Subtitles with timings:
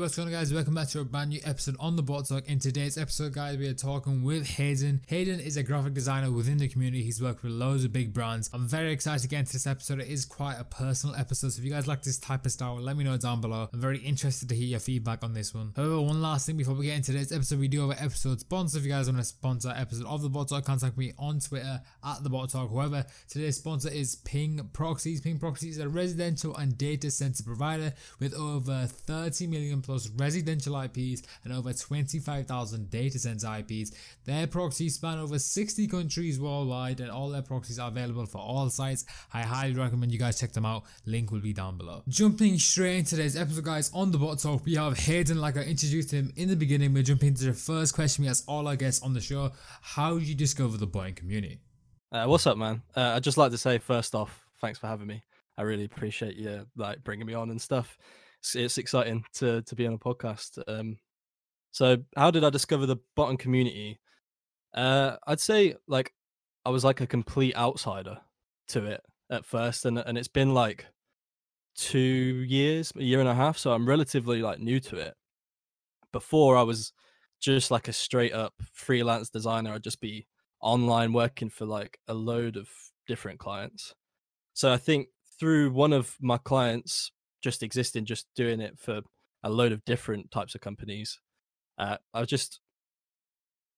[0.00, 0.54] what's going on guys?
[0.54, 2.48] Welcome back to a brand new episode on the Bot Talk.
[2.48, 5.02] In today's episode guys, we are talking with Hayden.
[5.08, 7.02] Hayden is a graphic designer within the community.
[7.02, 8.48] He's worked with loads of big brands.
[8.54, 10.00] I'm very excited to get into this episode.
[10.00, 11.52] It is quite a personal episode.
[11.52, 13.68] So if you guys like this type of style, let me know down below.
[13.74, 15.72] I'm very interested to hear your feedback on this one.
[15.76, 18.40] However, one last thing before we get into today's episode, we do have an episode
[18.40, 18.78] sponsor.
[18.78, 21.78] If you guys want to sponsor episode of the Bot Talk, contact me on Twitter
[22.02, 22.70] at the Bot Talk.
[22.70, 25.20] However, today's sponsor is Ping Proxies.
[25.20, 30.08] Ping Proxies is a residential and data center provider with over 30 million million plus
[30.10, 33.90] residential IPs and over 25,000 data center IPs.
[34.24, 38.70] Their proxies span over 60 countries worldwide and all their proxies are available for all
[38.70, 39.04] sites.
[39.34, 40.84] I highly recommend you guys check them out.
[41.06, 42.04] Link will be down below.
[42.06, 45.62] Jumping straight into today's episode guys, on the bot talk we have Hayden like I
[45.62, 46.94] introduced him in the beginning.
[46.94, 49.50] We're jumping into the first question we ask all our guests on the show.
[49.82, 51.58] How did you discover the botting community?
[52.12, 52.82] Uh, what's up, man?
[52.94, 55.24] Uh, I'd just like to say first off, thanks for having me.
[55.58, 57.98] I really appreciate you like bringing me on and stuff
[58.54, 60.62] it's, exciting to to be on a podcast.
[60.66, 60.98] Um,
[61.70, 64.00] so how did I discover the botting community?
[64.74, 66.12] Uh, I'd say like
[66.64, 68.18] I was like a complete outsider
[68.68, 70.86] to it at first, and and it's been like
[71.76, 75.14] two years, a year and a half, so I'm relatively like new to it.
[76.12, 76.92] Before I was
[77.40, 79.72] just like a straight up freelance designer.
[79.72, 80.26] I'd just be
[80.60, 82.68] online working for like a load of
[83.08, 83.94] different clients.
[84.52, 89.00] So I think through one of my clients just existing, just doing it for
[89.42, 91.18] a load of different types of companies.
[91.78, 92.60] Uh, I was just,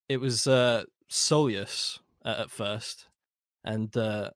[0.09, 3.07] it was uh, Soleus uh, at first,
[3.65, 4.31] and uh,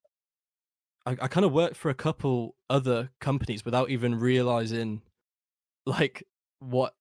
[1.05, 5.03] I, I kind of worked for a couple other companies without even realizing,
[5.85, 6.23] like,
[6.61, 6.95] what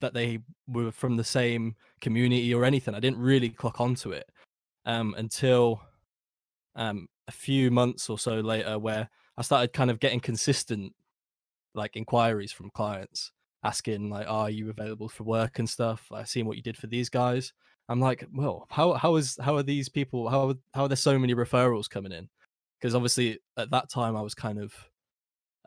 [0.00, 2.94] that they were from the same community or anything.
[2.94, 4.28] I didn't really clock onto it
[4.84, 5.80] um, until
[6.74, 10.92] um, a few months or so later, where I started kind of getting consistent
[11.74, 13.32] like inquiries from clients
[13.64, 16.06] asking like are you available for work and stuff?
[16.12, 17.52] I've seen what you did for these guys.
[17.88, 21.18] I'm like well how how is how are these people how how are there so
[21.18, 22.28] many referrals coming in?
[22.80, 24.72] Because obviously at that time i was kind of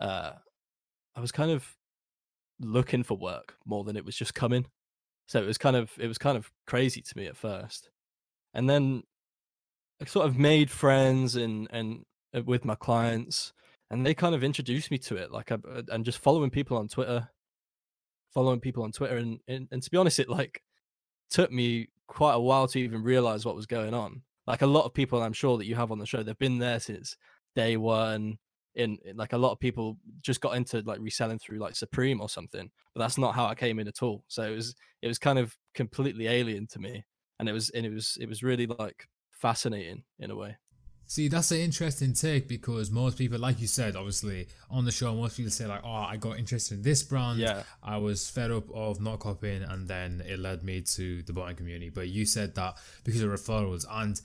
[0.02, 0.32] uh
[1.16, 1.76] i was kind of
[2.60, 4.66] looking for work more than it was just coming.
[5.28, 7.90] So it was kind of it was kind of crazy to me at first.
[8.54, 9.04] And then
[10.02, 12.04] i sort of made friends and and
[12.36, 13.54] uh, with my clients
[13.92, 16.78] and they kind of introduced me to it like I, uh, and just following people
[16.78, 17.30] on twitter
[18.34, 20.62] following people on twitter and, and and to be honest it like
[21.30, 24.22] took me quite a while to even realize what was going on.
[24.48, 26.60] Like a lot of people i'm sure that you have on the show they've been
[26.60, 27.18] there since
[27.56, 28.38] day one
[28.76, 32.22] in, in like a lot of people just got into like reselling through like supreme
[32.22, 34.24] or something but that's not how i came in at all.
[34.28, 37.04] So it was it was kind of completely alien to me
[37.40, 40.56] and it was and it was it was really like fascinating in a way
[41.08, 45.14] See, that's an interesting take because most people, like you said, obviously on the show,
[45.14, 47.40] most people say like, "Oh, I got interested in this brand.
[47.40, 47.64] Yeah.
[47.84, 51.58] I was fed up of not copying, and then it led me to the botting
[51.58, 54.20] community." But you said that because of referrals, and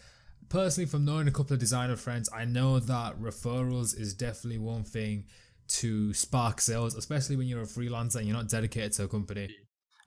[0.49, 4.85] personally, from knowing a couple of designer friends, I know that referrals is definitely one
[4.85, 5.27] thing
[5.69, 9.55] to spark sales, especially when you're a freelancer and you're not dedicated to a company.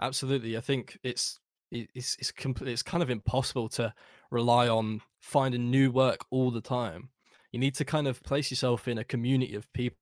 [0.02, 1.40] Absolutely, I think it's
[1.72, 2.72] it's it's complete.
[2.72, 3.94] It's kind of impossible to
[4.32, 7.10] rely on finding new work all the time.
[7.52, 9.98] You need to kind of place yourself in a community of people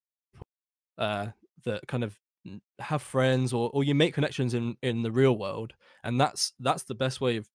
[0.98, 1.28] uh,
[1.64, 2.18] that kind of
[2.80, 5.74] have friends or or you make connections in in the real world,
[6.04, 7.48] and that's that's the best way of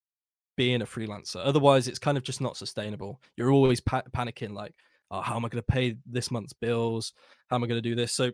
[0.56, 1.40] being a freelancer.
[1.44, 3.20] Otherwise, it's kind of just not sustainable.
[3.36, 4.74] You're always pa- panicking, like,
[5.10, 7.12] oh, how am I going to pay this month's bills?
[7.48, 8.12] How am I going to do this?
[8.12, 8.30] So,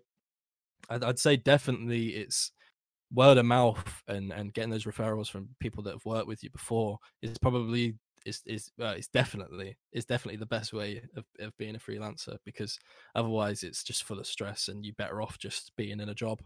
[0.91, 2.53] I'd, I'd say definitely it's
[3.15, 6.51] word of mouth and and getting those referrals from people that have worked with you
[6.51, 7.95] before is probably
[8.27, 12.37] is is uh, it's definitely is definitely the best way of, of being a freelancer
[12.45, 12.79] because
[13.15, 16.41] otherwise it's just full of stress and you're better off just being in a job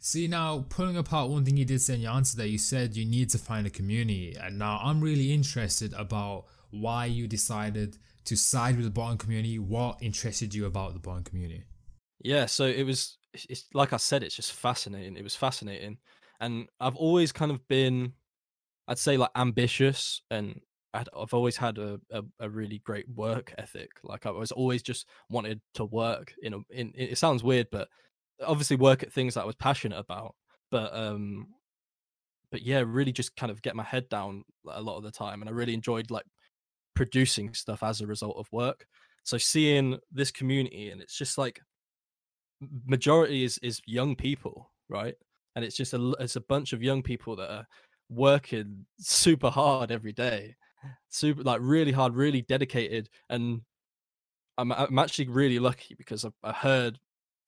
[0.00, 2.96] See now, pulling apart one thing you did say in your answer there, you said
[2.96, 7.98] you need to find a community, and now I'm really interested about why you decided
[8.26, 9.58] to side with the botting community.
[9.58, 11.64] What interested you about the botting community?
[12.20, 15.16] Yeah, so it was it's like I said, it's just fascinating.
[15.16, 15.98] It was fascinating,
[16.40, 18.12] and I've always kind of been,
[18.88, 20.60] I'd say, like ambitious, and
[20.94, 23.90] i have always had a, a, a really great work ethic.
[24.02, 26.34] Like I was always just wanted to work.
[26.42, 27.88] You know, in, it sounds weird, but
[28.44, 30.34] obviously work at things that I was passionate about.
[30.70, 31.48] But um,
[32.50, 35.42] but yeah, really just kind of get my head down a lot of the time,
[35.42, 36.26] and I really enjoyed like
[36.94, 38.86] producing stuff as a result of work.
[39.24, 41.60] So seeing this community, and it's just like
[42.86, 45.14] majority is is young people, right?
[45.54, 47.66] And it's just a it's a bunch of young people that are
[48.08, 50.56] working super hard every day,
[51.08, 53.62] super like really hard, really dedicated, and
[54.56, 56.98] I'm I'm actually really lucky because I, I heard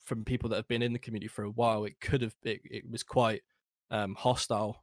[0.05, 2.61] from people that have been in the community for a while, it could have it,
[2.65, 3.43] it was quite
[3.91, 4.83] um, hostile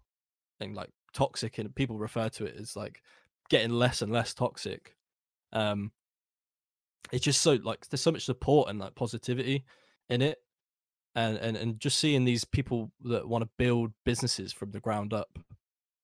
[0.59, 3.01] and like toxic, and people refer to it as like
[3.49, 4.95] getting less and less toxic.
[5.53, 5.91] Um,
[7.11, 9.65] it's just so like there's so much support and like positivity
[10.09, 10.39] in it,
[11.15, 15.13] and and and just seeing these people that want to build businesses from the ground
[15.13, 15.39] up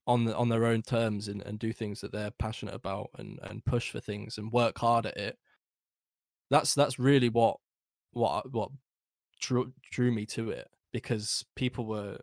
[0.06, 3.40] on the, on their own terms and, and do things that they're passionate about and
[3.44, 5.38] and push for things and work hard at it.
[6.50, 7.58] That's that's really what
[8.12, 8.70] what what
[9.40, 12.18] drew drew me to it because people were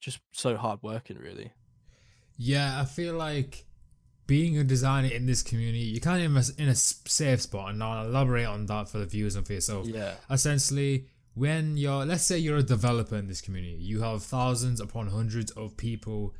[0.00, 1.52] just so hardworking, really.
[2.42, 3.66] Yeah i feel like
[4.26, 8.06] being a designer in this community you kind of in a safe spot and i'll
[8.06, 9.86] elaborate on that for the viewers and for yourself.
[9.86, 10.14] Yeah.
[10.30, 15.08] Essentially when you're let's say you're a developer in this community you have thousands upon
[15.08, 16.34] hundreds of people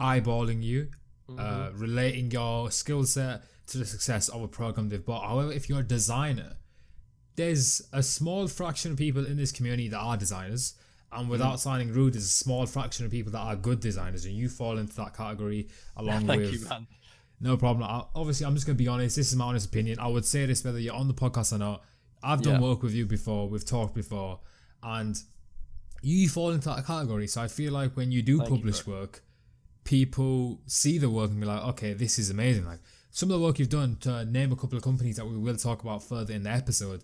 [0.00, 0.88] eyeballing you
[1.28, 1.38] mm-hmm.
[1.38, 5.68] uh, relating your skill set to the success of a program they've bought however if
[5.68, 6.56] you're a designer
[7.36, 10.74] there's a small fraction of people in this community that are designers
[11.12, 11.58] and without mm.
[11.58, 14.78] sounding rude there's a small fraction of people that are good designers and you fall
[14.78, 16.86] into that category along Thank with you, man.
[17.40, 19.98] no problem I, obviously i'm just going to be honest this is my honest opinion
[19.98, 21.84] i would say this whether you're on the podcast or not
[22.22, 22.68] i've done yeah.
[22.68, 24.40] work with you before we've talked before
[24.82, 25.22] and
[26.02, 28.92] you fall into that category so i feel like when you do Thank publish you,
[28.92, 29.22] work
[29.86, 32.80] people see the work and be like okay this is amazing like
[33.10, 35.56] some of the work you've done to name a couple of companies that we will
[35.56, 37.02] talk about further in the episode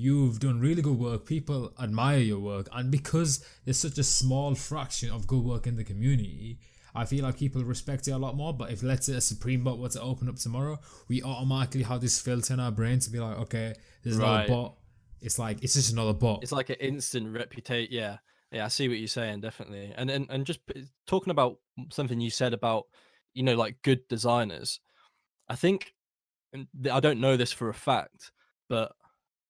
[0.00, 1.26] You've done really good work.
[1.26, 2.68] People admire your work.
[2.72, 6.60] And because there's such a small fraction of good work in the community,
[6.94, 8.54] I feel like people respect it a lot more.
[8.54, 10.78] But if let's say a Supreme bot were to open up tomorrow,
[11.08, 14.44] we automatically have this filter in our brain to be like, okay, there's right.
[14.44, 14.74] another bot.
[15.20, 16.44] It's like it's just another bot.
[16.44, 17.92] It's like an instant reputation.
[17.92, 18.18] Yeah,
[18.52, 19.92] yeah, I see what you're saying, definitely.
[19.96, 20.60] And and and just
[21.06, 21.58] talking about
[21.90, 22.84] something you said about
[23.34, 24.80] you know like good designers.
[25.48, 25.94] I think,
[26.52, 28.32] and I don't know this for a fact,
[28.68, 28.92] but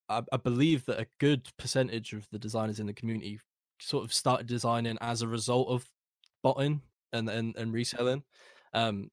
[0.08, 3.40] I, I believe that a good percentage of the designers in the community
[3.80, 5.86] sort of started designing as a result of
[6.42, 8.22] botting and and, and reselling.
[8.74, 9.10] Um,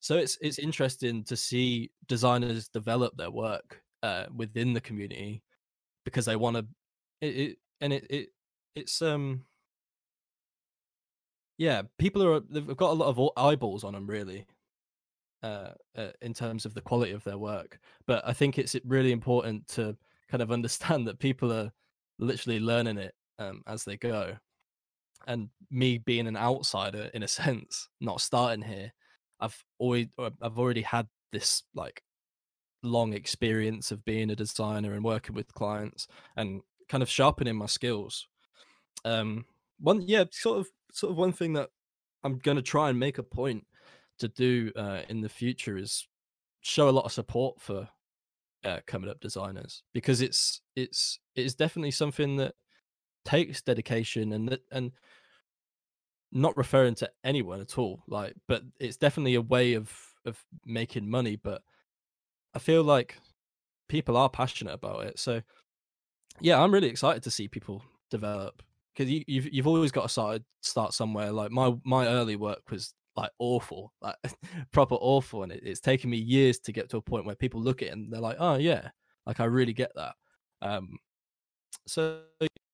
[0.00, 5.42] so it's it's interesting to see designers develop their work uh, within the community
[6.04, 6.66] because they want to.
[7.20, 8.28] It, it and it it
[8.74, 9.44] it's um
[11.58, 14.46] yeah people are they've got a lot of eyeballs on them really
[15.42, 19.12] uh, uh, in terms of the quality of their work but i think it's really
[19.12, 19.94] important to
[20.30, 21.70] kind of understand that people are
[22.18, 24.36] literally learning it um, as they go.
[25.26, 28.92] And me being an outsider in a sense, not starting here,
[29.40, 32.02] I've always I've already had this like
[32.82, 36.06] long experience of being a designer and working with clients
[36.36, 38.28] and kind of sharpening my skills.
[39.04, 39.44] Um,
[39.80, 41.70] one yeah, sort of sort of one thing that
[42.22, 43.66] I'm going to try and make a point
[44.18, 46.06] to do uh, in the future is
[46.60, 47.88] show a lot of support for
[48.64, 52.54] uh, coming up designers because it's it's it's definitely something that
[53.24, 54.92] takes dedication and that and
[56.32, 59.92] not referring to anyone at all like but it's definitely a way of
[60.24, 61.62] of making money but
[62.54, 63.18] i feel like
[63.88, 65.18] people are passionate about it.
[65.18, 65.42] So
[66.40, 68.62] yeah i'm really excited to see people develop
[68.94, 72.62] because you, you've, you've always got to start start somewhere like my my early work
[72.70, 74.16] was like awful, like
[74.72, 75.42] proper awful.
[75.42, 77.88] And it, it's taken me years to get to a point where people look at
[77.88, 78.88] it and they're like, oh yeah,
[79.26, 80.14] like I really get that.
[80.62, 80.98] Um,
[81.86, 82.20] so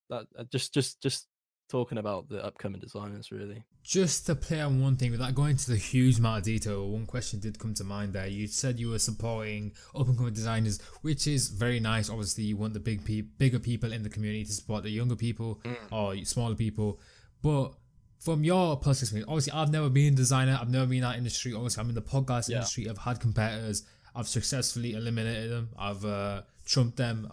[0.08, 1.26] that uh, just just just
[1.70, 3.62] talking about the upcoming designers really.
[3.82, 7.06] Just to play on one thing without going into the huge amount of detail, one
[7.06, 8.26] question did come to mind there.
[8.26, 12.10] You said you were supporting up and coming designers, which is very nice.
[12.10, 15.16] Obviously, you want the big pe- bigger people in the community to support the younger
[15.16, 15.76] people mm.
[15.90, 17.00] or smaller people,
[17.42, 17.72] but
[18.18, 21.16] from your personal experience, obviously I've never been a designer, I've never been in that
[21.16, 21.54] industry.
[21.54, 22.56] Obviously, I'm in the podcast yeah.
[22.56, 22.88] industry.
[22.88, 23.84] I've had competitors,
[24.14, 27.30] I've successfully eliminated them, I've uh, trumped them.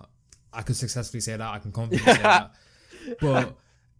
[0.53, 1.41] I can successfully say that.
[1.41, 2.51] I can confidently say that.
[3.19, 3.57] But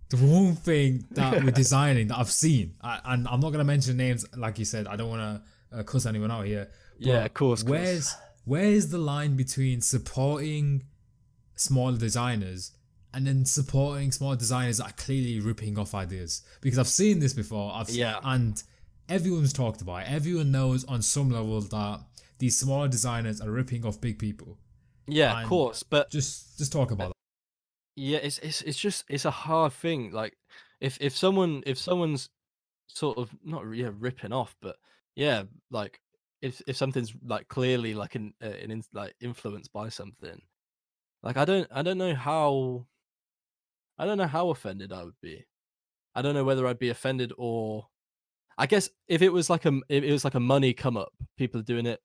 [0.10, 3.98] the one thing that we're designing that I've seen, I, and I'm not gonna mention
[3.98, 4.88] names, like you said.
[4.88, 6.70] I don't want to uh, cuss anyone out here.
[6.98, 7.64] yeah, of course.
[7.64, 8.24] Where's course.
[8.46, 10.84] where's the line between supporting
[11.56, 12.72] small designers
[13.14, 17.34] and then supporting small designers that are clearly ripping off ideas because I've seen this
[17.34, 17.74] before.
[17.74, 18.62] I've yeah, and
[19.10, 20.12] everyone's talked about it.
[20.12, 22.02] Everyone knows on some level that
[22.40, 24.58] these smaller designers are ripping off big people.
[25.08, 27.17] Yeah, and of course, but just just talk about that.
[27.98, 30.12] Yeah, it's it's it's just it's a hard thing.
[30.12, 30.38] Like
[30.80, 32.30] if if someone if someone's
[32.88, 34.78] sort of not yeah ripping off, but
[35.16, 36.00] yeah, like
[36.44, 40.40] if if something's like clearly like an uh, an like influenced by something,
[41.24, 42.86] like I don't I don't know how
[43.98, 45.46] I don't know how offended I would be.
[46.16, 47.88] I don't know whether I'd be offended or
[48.60, 51.62] I guess if it was like a it was like a money come up, people
[51.62, 52.02] are doing it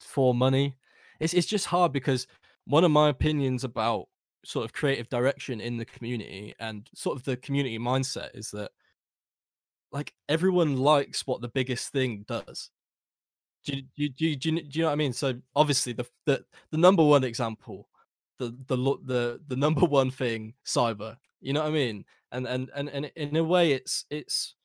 [0.00, 0.76] for money.
[1.20, 2.26] It's it's just hard because
[2.66, 4.08] one of my opinions about
[4.44, 8.70] sort of creative direction in the community and sort of the community mindset is that
[9.92, 12.70] like everyone likes what the biggest thing does.
[13.64, 15.12] Do you, do you, do you, do you, know what I mean?
[15.12, 17.88] So obviously the the the number one example,
[18.38, 21.16] the the the the number one thing, cyber.
[21.40, 22.04] You know what I mean?
[22.32, 24.56] And and and and in a way, it's it's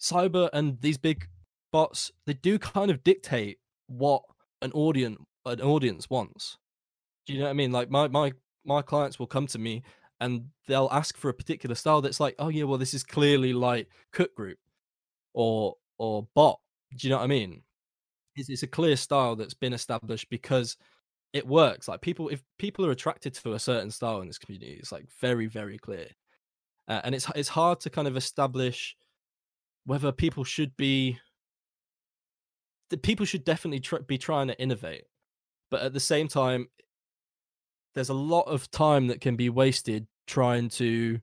[0.00, 1.28] cyber and these big
[1.72, 2.12] bots.
[2.26, 4.22] They do kind of dictate what
[4.62, 6.56] an audience an audience wants.
[7.26, 7.72] Do you know what I mean?
[7.72, 8.32] Like my my
[8.64, 9.82] my clients will come to me
[10.20, 13.52] and they'll ask for a particular style that's like, oh yeah, well this is clearly
[13.52, 14.58] like Cook Group
[15.34, 16.60] or or bot.
[16.96, 17.62] Do you know what I mean?
[18.36, 20.76] It's, it's a clear style that's been established because
[21.32, 21.88] it works.
[21.88, 25.06] Like people, if people are attracted to a certain style in this community, it's like
[25.20, 26.06] very very clear,
[26.88, 28.96] uh, and it's it's hard to kind of establish
[29.86, 31.18] whether people should be.
[33.02, 35.04] People should definitely tr- be trying to innovate,
[35.70, 36.68] but at the same time,
[37.94, 41.20] there's a lot of time that can be wasted trying to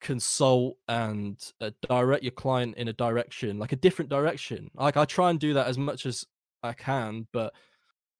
[0.00, 4.70] consult and uh, direct your client in a direction like a different direction.
[4.74, 6.24] Like i try and do that as much as
[6.62, 7.54] i can but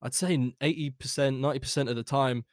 [0.03, 2.45] i'd say 80% 90% of the time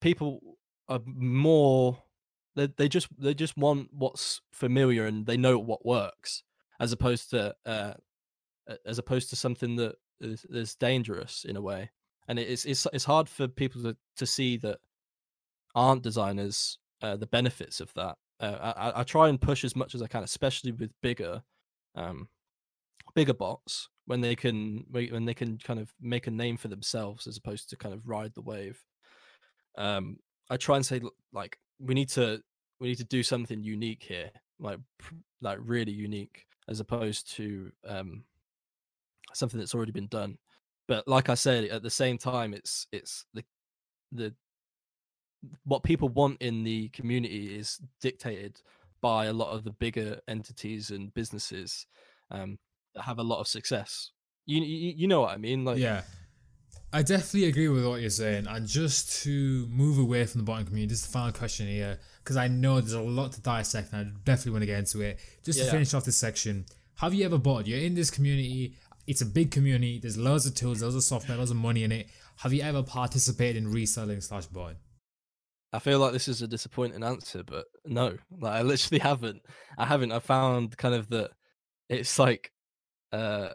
[0.00, 0.40] people
[0.88, 2.02] are more
[2.56, 6.42] they, they just they just want what's familiar and they know what works
[6.80, 7.94] as opposed to uh
[8.86, 11.90] as opposed to something that is, is dangerous in a way
[12.28, 14.78] and it's it's it's hard for people to, to see that
[15.74, 18.16] aren't designers uh, the benefits of that.
[18.40, 21.42] Uh, I, I try and push as much as I can, especially with bigger,
[21.94, 22.28] um,
[23.14, 27.26] bigger bots when they can when they can kind of make a name for themselves
[27.26, 28.80] as opposed to kind of ride the wave.
[29.76, 30.18] Um,
[30.50, 31.00] I try and say
[31.32, 32.42] like we need to
[32.80, 34.78] we need to do something unique here, like
[35.40, 38.24] like really unique, as opposed to um,
[39.32, 40.36] something that's already been done.
[40.92, 43.42] But like I said, at the same time, it's it's the
[44.12, 44.34] the
[45.64, 48.60] what people want in the community is dictated
[49.00, 51.86] by a lot of the bigger entities and businesses
[52.30, 52.58] um,
[52.94, 54.10] that have a lot of success.
[54.44, 55.64] You, you you know what I mean?
[55.64, 56.02] Like yeah.
[56.92, 58.46] I definitely agree with what you're saying.
[58.46, 62.00] And just to move away from the botting community, this is the final question here,
[62.22, 65.00] because I know there's a lot to dissect and I definitely want to get into
[65.00, 65.18] it.
[65.42, 67.66] Just yeah, to finish off this section, have you ever bought?
[67.66, 68.74] You're in this community,
[69.06, 71.92] it's a big community, there's loads of tools, loads of software, loads of money in
[71.92, 72.08] it.
[72.36, 74.76] Have you ever participated in reselling slash buying?
[75.72, 79.42] I feel like this is a disappointing answer, but no, like I literally haven't.
[79.78, 80.12] I haven't.
[80.12, 81.30] I found kind of that
[81.88, 82.52] it's like
[83.12, 83.50] uh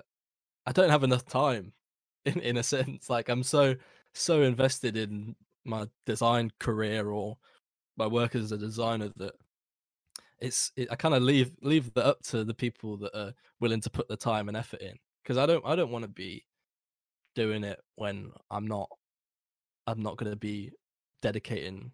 [0.65, 1.73] I don't have enough time
[2.25, 3.09] in in a sense.
[3.09, 3.75] Like I'm so
[4.13, 5.35] so invested in
[5.65, 7.37] my design career or
[7.97, 9.33] my work as a designer that
[10.39, 13.81] it's it, I kind of leave leave that up to the people that are willing
[13.81, 14.95] to put the time and effort in
[15.27, 16.45] because I don't I don't want to be
[17.35, 18.89] doing it when I'm not
[19.85, 20.71] I'm not going to be
[21.21, 21.91] dedicating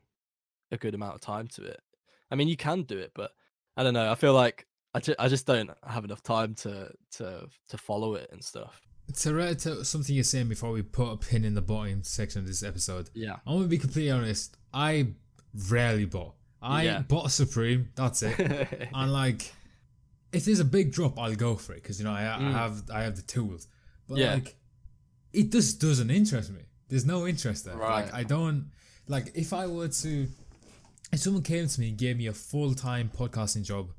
[0.72, 1.80] a good amount of time to it.
[2.32, 3.32] I mean, you can do it, but
[3.76, 4.12] I don't know.
[4.12, 8.14] I feel like I, ju- I just don't have enough time to to to follow
[8.16, 8.82] it and stuff.
[9.16, 12.40] To read to something you're saying before we put a pin in the botting section
[12.40, 13.10] of this episode.
[13.16, 14.58] Yeah, I'm gonna be completely honest.
[14.74, 15.08] I
[15.70, 16.36] rarely bought.
[16.62, 17.00] I yeah.
[17.00, 17.90] bought a Supreme.
[17.96, 18.40] That's it.
[18.94, 19.52] and like,
[20.34, 22.48] if there's a big drop, I'll go for it because you know I, mm.
[22.48, 23.68] I, have I have the tools.
[24.08, 24.34] But yeah.
[24.34, 24.56] like,
[25.32, 26.62] it just doesn't interest me.
[26.90, 27.76] There's no interest there.
[27.76, 28.06] Right.
[28.06, 28.72] Like I don't
[29.08, 30.28] like if I were to
[31.12, 33.92] if someone came to me and gave me a full time podcasting job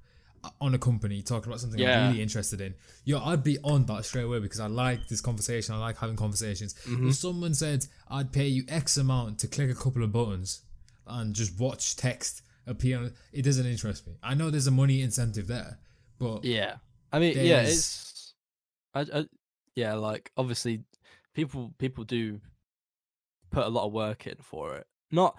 [0.42, 2.06] uh, on a company talking about something yeah.
[2.06, 2.74] I'm really interested in,
[3.04, 5.74] yo, I'd be on that straight away because I like this conversation.
[5.74, 6.74] I like having conversations.
[6.86, 7.08] Mm-hmm.
[7.08, 10.62] If someone said I'd pay you X amount to click a couple of buttons
[11.06, 14.14] and just watch text appear, it doesn't interest me.
[14.22, 15.78] I know there's a money incentive there,
[16.18, 16.76] but yeah,
[17.12, 18.34] I mean, yeah, it's,
[18.94, 19.24] I, I,
[19.74, 20.82] yeah, like obviously,
[21.34, 22.40] people people do
[23.50, 24.86] put a lot of work in for it.
[25.10, 25.38] Not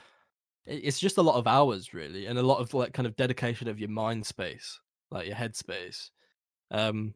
[0.66, 3.68] it's just a lot of hours really and a lot of like kind of dedication
[3.68, 4.80] of your mind space
[5.12, 6.12] like your head space.
[6.72, 7.14] Um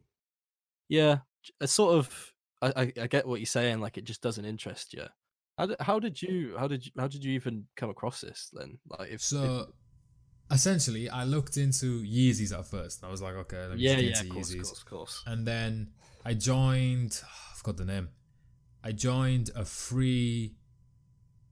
[0.88, 1.18] yeah
[1.60, 5.04] it's sort of I, I get what you're saying like it just doesn't interest you.
[5.56, 8.50] How did, how did you how did you how did you even come across this
[8.52, 8.78] then?
[8.88, 9.74] Like if so if...
[10.50, 14.20] essentially i looked into yeezys at first i was like okay let me yeah yeah
[14.20, 15.22] of course, of course, of course.
[15.26, 15.88] And then
[16.24, 18.08] i joined oh, i forgot the name.
[18.82, 20.54] I joined a free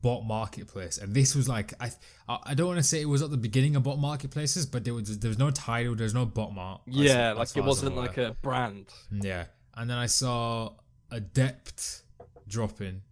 [0.00, 1.90] bot marketplace and this was like i
[2.28, 4.94] i don't want to say it was at the beginning of bot marketplaces but there
[4.94, 6.80] was there was no title there's no bot mark.
[6.86, 8.86] Yeah like it wasn't like a brand.
[9.12, 9.44] Mm, yeah.
[9.74, 10.72] And then i saw
[11.10, 12.02] adept
[12.46, 13.02] dropping.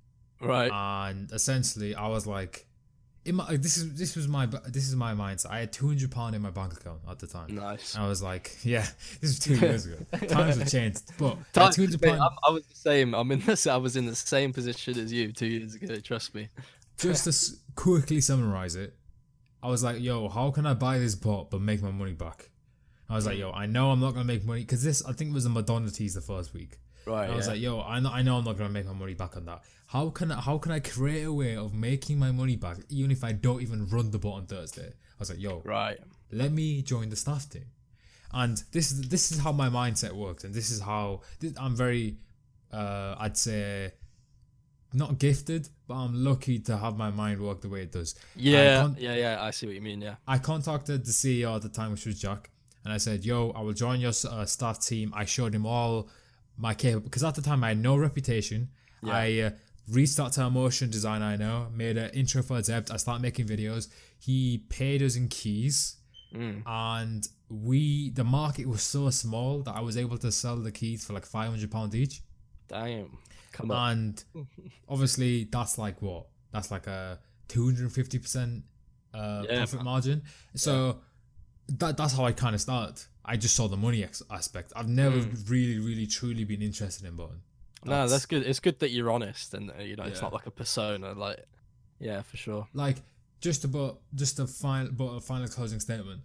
[0.40, 0.70] Right.
[0.72, 2.66] And essentially i was like
[3.26, 5.50] in my this is this was my this is my mindset.
[5.50, 7.54] I had two hundred pound in my bank account at the time.
[7.54, 7.96] Nice.
[7.96, 8.86] I was like, yeah,
[9.20, 9.96] this was two years ago.
[10.28, 12.20] Times have changed, but Time, two hundred pound.
[12.20, 13.14] I was the same.
[13.14, 13.66] I'm in this.
[13.66, 15.96] I was in the same position as you two years ago.
[15.96, 16.48] Trust me.
[16.98, 18.96] just to quickly summarize it,
[19.62, 22.50] I was like, yo, how can I buy this bot but make my money back?
[23.08, 25.30] I was like, yo, I know I'm not gonna make money because this I think
[25.30, 26.78] it was a Madonna tease the first week.
[27.06, 27.30] Right.
[27.30, 27.52] I was yeah.
[27.52, 29.62] like, yo, I know, I know I'm not gonna make my money back on that.
[29.86, 33.10] How can I, how can I create a way of making my money back even
[33.10, 34.88] if I don't even run the bot on Thursday?
[34.88, 35.98] I was like, yo, right.
[36.32, 37.66] let me join the staff team.
[38.32, 41.22] And this is this is how my mindset works, and this is how
[41.58, 42.18] I'm very,
[42.72, 43.92] uh, I'd say,
[44.92, 48.14] not gifted, but I'm lucky to have my mind work the way it does.
[48.34, 48.82] Yeah.
[48.82, 49.14] con- Yeah.
[49.14, 49.42] Yeah.
[49.42, 50.02] I see what you mean.
[50.02, 50.16] Yeah.
[50.26, 52.50] I contacted the CEO at the time, which was Jack,
[52.84, 56.08] and I said, "Yo, I will join your uh, staff team." I showed him all
[56.58, 58.70] my capable because at the time I had no reputation.
[59.02, 59.14] Yeah.
[59.14, 59.50] I uh,
[59.90, 61.22] restarted a motion design.
[61.22, 62.90] I know made an intro for Adept.
[62.90, 63.88] I started making videos.
[64.18, 65.96] He paid us in keys,
[66.34, 66.62] Mm.
[66.66, 71.04] and we the market was so small that I was able to sell the keys
[71.04, 72.20] for like five hundred pounds each.
[72.68, 73.16] Damn.
[73.52, 73.92] Come on.
[73.92, 74.24] And
[74.88, 76.26] obviously, that's like what?
[76.52, 78.64] That's like a two hundred and fifty percent
[79.14, 80.22] uh Yeah, profit margin.
[80.56, 81.00] So
[81.68, 83.00] that that's how I kind of started.
[83.24, 84.72] I just saw the money ex- aspect.
[84.76, 85.48] I've never Mm.
[85.50, 87.40] really, really, truly been interested in button.
[87.86, 88.42] No, that's good.
[88.44, 90.26] It's good that you're honest, and uh, you know, it's Yeah.
[90.26, 91.12] not like a persona.
[91.12, 91.44] Like,
[91.98, 92.68] yeah, for sure.
[92.74, 92.98] like
[93.40, 96.22] just about just a final, but a final closing statement.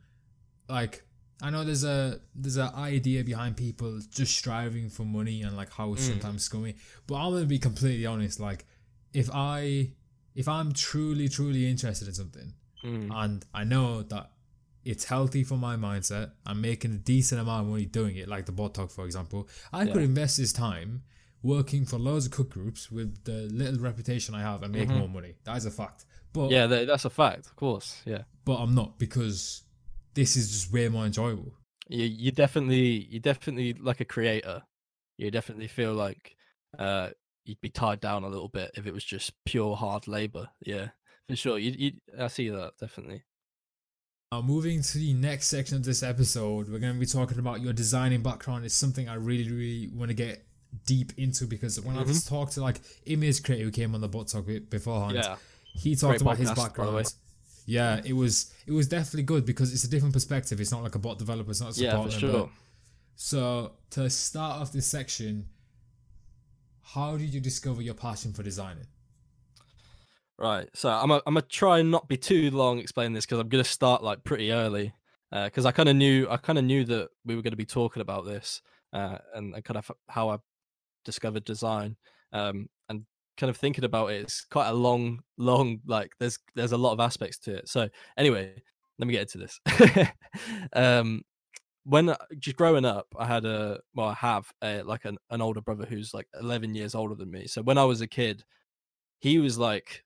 [0.69, 1.03] Like
[1.41, 5.71] I know there's a there's an idea behind people just striving for money and like
[5.71, 6.11] how it's Mm.
[6.11, 6.75] sometimes scummy.
[7.07, 8.39] But I'm gonna be completely honest.
[8.39, 8.65] Like
[9.13, 9.91] if I
[10.35, 12.53] if I'm truly truly interested in something
[12.83, 13.09] Mm.
[13.13, 14.31] and I know that
[14.83, 18.45] it's healthy for my mindset, I'm making a decent amount of money doing it, like
[18.47, 19.47] the bot talk for example.
[19.73, 21.03] I could invest this time
[21.43, 24.99] working for loads of cook groups with the little reputation I have and make Mhm.
[24.99, 25.35] more money.
[25.43, 26.05] That is a fact.
[26.33, 27.47] But Yeah, tha- that's a fact.
[27.47, 28.01] Of course.
[28.05, 28.23] Yeah.
[28.45, 29.63] but I'm not because
[30.15, 31.53] this is just way more enjoyable.
[31.87, 34.63] you you definitely you definitely like a creator
[35.17, 36.35] you definitely feel like
[36.79, 37.09] uh
[37.43, 40.89] you'd be tied down a little bit if it was just pure hard labor yeah
[41.27, 43.23] for sure you you i see that definitely
[44.31, 47.59] Now, moving to the next section of this episode, we're going to be talking about
[47.59, 48.63] your designing background.
[48.63, 50.45] It's something I really, really want to get
[50.85, 52.27] deep into because when I've Mhm.
[52.27, 55.37] talked to like Image Creator who came on the bot talk be- beforehand, yeah
[55.73, 57.03] he talked Great about his podcast, by the way.
[57.03, 57.13] background.
[57.65, 60.59] Yeah, it was it was definitely good because it's a different perspective.
[60.59, 61.51] It's not like a bot developer.
[61.51, 62.11] It's not a yeah for member.
[62.19, 62.51] sure
[63.15, 65.47] So to start off this section,
[66.81, 68.87] how did you discover your passion for designing?
[70.37, 73.37] right so i'm gonna I'm gonna try and not be too long explaining this because
[73.39, 74.91] i'm gonna start like pretty early
[75.31, 77.65] because i kind of knew i kind of knew that we were going to be
[77.65, 78.61] talking about this
[78.93, 80.37] uh and, and kind of how i
[81.03, 81.95] discovered design
[82.33, 83.05] um and
[83.37, 86.93] kind of thinking about it it's quite a long long like there's there's a lot
[86.93, 87.67] of aspects to it.
[87.67, 88.53] So anyway
[88.99, 89.59] let me get into this.
[90.73, 91.23] Um
[91.83, 95.61] when just growing up i had a well i have a like an, an older
[95.61, 97.47] brother who's like 11 years older than me.
[97.47, 98.43] So when i was a kid
[99.19, 100.03] he was like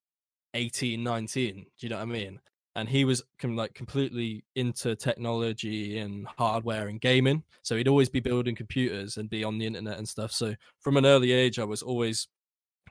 [0.54, 2.40] 18 19 do you know what i mean
[2.76, 8.10] and he was com- like completely into technology and hardware and gaming so he'd always
[8.10, 11.60] be building computers and be on the internet and stuff so from an early age
[11.60, 12.28] i was always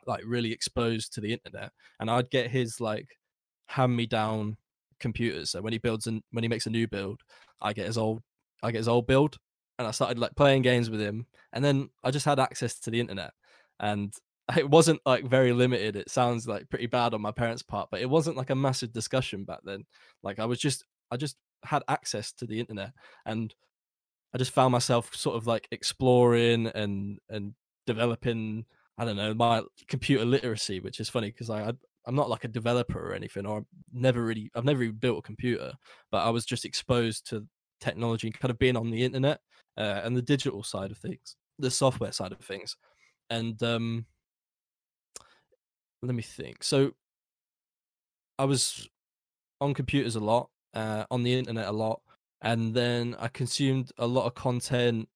[0.06, 1.70] like really exposed to the internet
[2.00, 3.06] and i'd get his like
[3.66, 4.56] hand me down
[5.00, 7.20] computers so when he builds and when he makes a new build
[7.60, 8.22] i get his old
[8.62, 9.36] i get his old build
[9.78, 12.90] and i started like playing games with him and then i just had access to
[12.90, 13.32] the internet
[13.80, 14.14] and
[14.56, 15.96] it wasn't like very limited.
[15.96, 18.92] It sounds like pretty bad on my parents part but it wasn't like a massive
[18.92, 19.84] discussion back then.
[20.22, 22.92] Like i was just i just had access to the internet
[23.24, 23.54] and
[24.34, 27.54] i just found myself sort of like exploring and and
[27.86, 28.66] developing
[28.98, 31.72] i don't know my computer literacy which is funny because i
[32.06, 35.20] i'm not like a developer or anything or I've never really i've never even built
[35.20, 35.72] a computer
[36.10, 37.46] but i was just exposed to
[37.80, 39.40] technology and kind of being on the internet
[39.78, 42.76] uh, and the digital side of things the software side of things.
[43.30, 44.06] And um
[46.04, 46.62] let me think.
[46.62, 46.92] So
[48.38, 48.88] i was
[49.60, 52.00] on computers a lot uh, on the internet a lot
[52.42, 55.08] and then i consumed a lot of content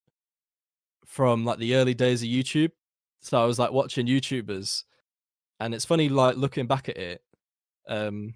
[1.05, 2.71] from like the early days of youtube.
[3.21, 4.85] So i was like watching youtubers
[5.61, 7.23] and it's funny like looking back at it
[7.89, 8.35] um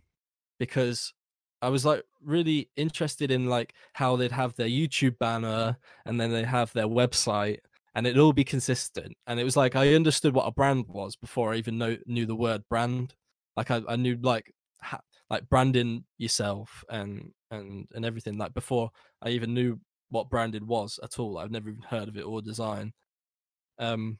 [0.58, 1.12] because
[1.60, 6.32] i was like really interested in like how they'd have their youtube banner and then
[6.32, 7.58] they have their website
[7.94, 11.16] and it'd all be consistent and it was like i understood what a brand was
[11.16, 13.14] before i even know, knew the word brand.
[13.56, 18.90] Like i, I knew like ha, like branding yourself and and and everything like before
[19.22, 19.78] i even knew
[20.10, 22.92] what branding was at all i've never even heard of it or design.
[23.78, 24.18] Um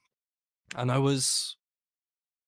[0.76, 1.56] and i was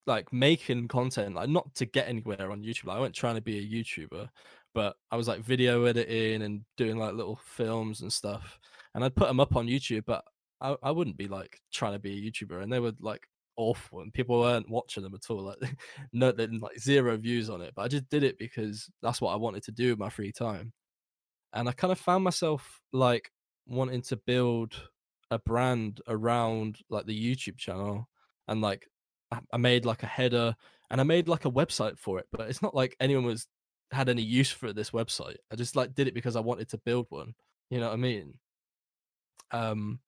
[0.06, 3.40] like making content like not to get anywhere on youtube like, i wasn't trying to
[3.40, 4.28] be a youtuber
[4.74, 8.58] but i was like video editing and doing like little films and stuff
[8.94, 10.24] and i'd put them up on youtube but
[10.64, 14.00] I, I wouldn't be like trying to be a YouTuber, and they were like awful
[14.00, 15.42] and people weren't watching them at all.
[15.42, 15.58] Like
[16.12, 17.72] no, they like zero views on it.
[17.74, 20.32] But I just did it because that's what I wanted to do in my free
[20.32, 20.72] time.
[21.52, 23.30] And I kind of found myself like
[23.66, 24.74] wanting to build
[25.30, 28.08] a brand around like the YouTube channel
[28.48, 28.86] and like
[29.52, 30.54] I made like a header
[30.90, 33.46] and I made like a website for it, but it's not like anyone was
[33.90, 35.36] had any use for this website.
[35.52, 37.34] I just like did it because I wanted to build one.
[37.70, 38.34] You know what I mean?
[39.50, 40.00] Um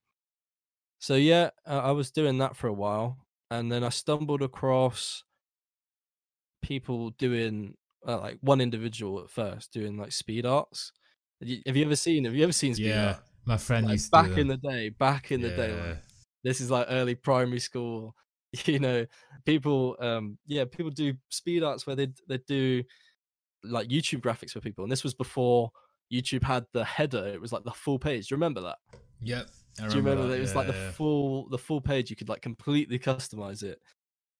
[0.99, 5.23] so yeah, I was doing that for a while and then I stumbled across
[6.61, 7.75] people doing
[8.07, 10.91] uh, like one individual at first doing like speed arts.
[11.41, 12.25] Have you ever seen?
[12.25, 13.23] Have you ever seen speed yeah, art?
[13.45, 15.87] my friend Like, used back in the day, back in the day, Yeah.
[15.89, 16.03] like,
[16.43, 18.15] this is like early primary school.
[18.65, 19.05] You know,
[19.45, 22.81] people, um, yeah, people do speed arts where they they do
[23.63, 25.71] like YouTube graphics for people, and this was before
[26.11, 27.27] YouTube had the header.
[27.27, 28.27] It was like the full page.
[28.29, 28.77] Do you remember that?
[29.21, 29.49] Yep.
[29.79, 30.29] I Do you remember that?
[30.29, 30.37] that?
[30.37, 30.91] It was like the Yeah, yeah.
[30.91, 32.09] full the full page.
[32.09, 33.79] You could like completely customize it.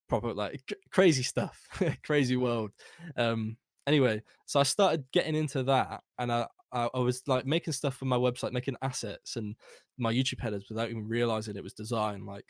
[0.09, 1.67] Proper like c- crazy stuff,
[2.03, 2.71] crazy world.
[3.15, 3.57] Um.
[3.87, 7.95] Anyway, so I started getting into that, and I, I I was like making stuff
[7.95, 9.55] for my website, making assets and
[9.97, 12.25] my YouTube headers without even realizing it was design.
[12.25, 12.45] Like,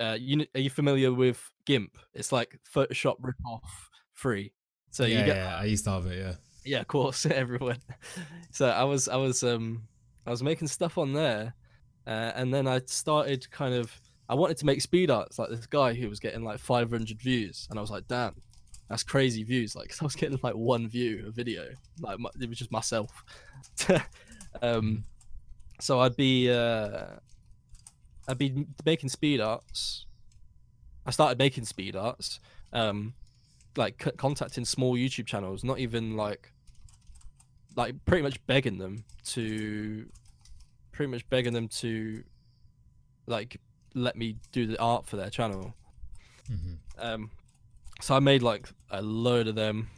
[0.00, 1.96] uh, you are you familiar with GIMP?
[2.14, 3.62] It's like Photoshop ripoff
[4.14, 4.52] free.
[4.90, 6.18] So yeah, you get yeah, I used to have it.
[6.18, 6.34] Yeah.
[6.64, 7.78] yeah, of course, everyone.
[8.52, 9.86] So I was, I was, um,
[10.26, 11.54] I was making stuff on there,
[12.10, 13.90] uh, and then I started kind of,
[14.28, 17.66] I wanted to make speed arts like this guy who was getting like 500 views,
[17.70, 18.34] and I was like, damn,
[18.88, 19.74] that's crazy views.
[19.76, 21.68] Like, 'cause I was getting like one view a video,
[22.00, 23.10] like my, it was just myself.
[24.62, 25.04] um,
[25.80, 27.06] so I'd be, uh,
[28.28, 30.06] I'd be making speed arts.
[31.06, 32.40] I started making speed arts.
[32.72, 33.14] Um,
[33.76, 36.52] like c- contacting small YouTube channels, not even like
[37.76, 40.06] like pretty much begging them to
[40.92, 42.22] pretty much begging them to
[43.26, 43.60] like
[43.94, 45.74] let me do the art for their channel.
[46.46, 47.30] hmm Um
[48.00, 49.88] so I made like a load of them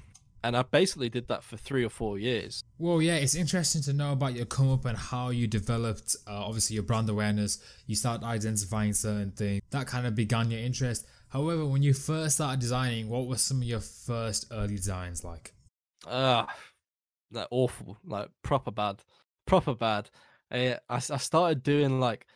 [0.44, 2.64] and I basically did that for 3 or 4 years.
[2.78, 6.44] Well, yeah, it's interesting to know about your come up and how you developed, uh,
[6.44, 7.62] obviously, your brand awareness.
[7.87, 11.07] You start identifying certain things that kind of began your interest.
[11.28, 15.52] However, when you first started designing, what were some of your first early designs like?
[16.07, 16.52] Ah,
[17.31, 19.02] like awful, like proper bad,
[19.46, 20.11] proper bad.
[20.53, 22.27] I, I I started doing like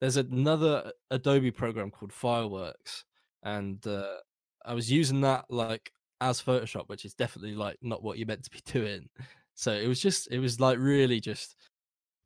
[0.00, 3.04] there's another Adobe program called Fireworks,
[3.42, 4.16] and uh,
[4.64, 8.44] I was using that like as Photoshop, which is definitely like not what you're meant
[8.44, 9.08] to be doing.
[9.54, 11.56] So it was just it was like really just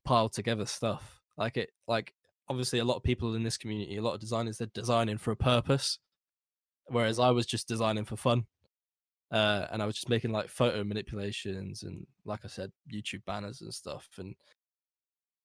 [0.05, 1.21] piled together stuff.
[1.37, 2.13] Like it like
[2.49, 5.31] obviously a lot of people in this community, a lot of designers, they're designing for
[5.33, 5.99] a purpose,
[6.87, 8.47] whereas I was just designing for fun
[9.31, 13.61] uh, and I was just making like photo manipulations and, like I said, YouTube banners
[13.61, 14.09] and stuff.
[14.19, 14.35] And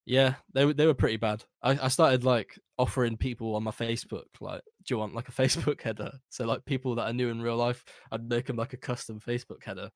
[0.05, 1.43] yeah, they were they were pretty bad.
[1.63, 5.31] I, I started like offering people on my Facebook like, do you want like a
[5.41, 6.11] Facebook header?
[6.29, 9.19] So like people that I knew in real life, I'd make them like a custom
[9.19, 9.89] Facebook header.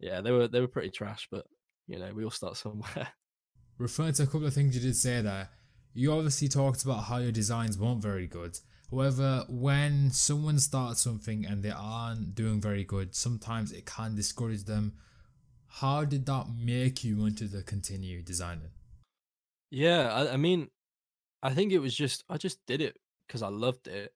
[0.00, 1.46] Yeah, they were they were pretty trash, but
[1.86, 3.08] you know we all start somewhere.
[3.78, 5.48] Referring to a couple of things you did say there,
[5.94, 8.58] you obviously talked about how your designs weren't very good.
[8.90, 14.64] However, when someone starts something and they aren't doing very good, sometimes it can discourage
[14.64, 14.94] them.
[15.68, 18.70] How did that make you want to continue designing?
[19.70, 20.68] Yeah, I, I mean,
[21.42, 24.12] I think it was just I just did it because I loved it.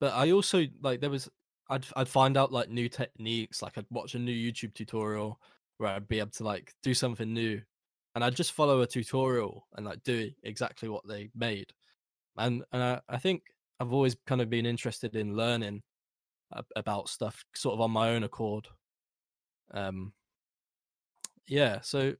[0.00, 1.30] But I also like there was
[1.70, 5.40] I'd I'd find out like new techniques, like I'd watch a new YouTube tutorial
[5.78, 7.62] where I'd be able to like do something new,
[8.14, 11.72] and I'd just follow a tutorial and like do exactly what they made.
[12.38, 13.44] And and I, I think
[13.80, 15.82] I've always kind of been interested in learning
[16.76, 18.68] about stuff sort of on my own accord.
[19.72, 20.12] Um,
[21.46, 22.14] yeah, so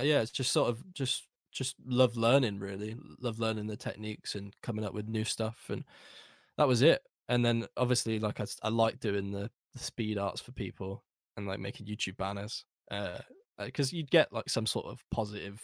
[0.00, 4.34] Uh, yeah, it's just sort of just just love learning really, love learning the techniques
[4.34, 5.84] and coming up with new stuff, and
[6.56, 7.02] that was it.
[7.28, 11.04] And then obviously, like I, I like doing the, the speed arts for people
[11.36, 13.18] and like making YouTube banners, uh,
[13.58, 15.60] uh, because you'd get like some sort of positive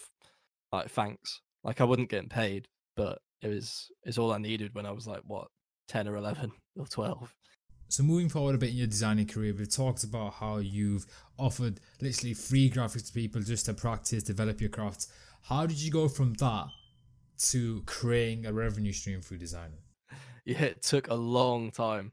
[0.73, 1.41] like thanks.
[1.65, 5.07] Like I wasn't getting paid, but it was it's all I needed when I was
[5.07, 5.49] like what
[5.89, 7.35] ten or eleven or twelve.
[7.89, 11.07] So moving forward a bit in your designing career, we've talked about how you've
[11.39, 15.07] offered literally free graphics to people just to practice, develop your craft.
[15.43, 16.67] How did you go from that
[17.51, 19.79] to creating a revenue stream through designing?
[20.45, 22.13] yeah, it took a long time.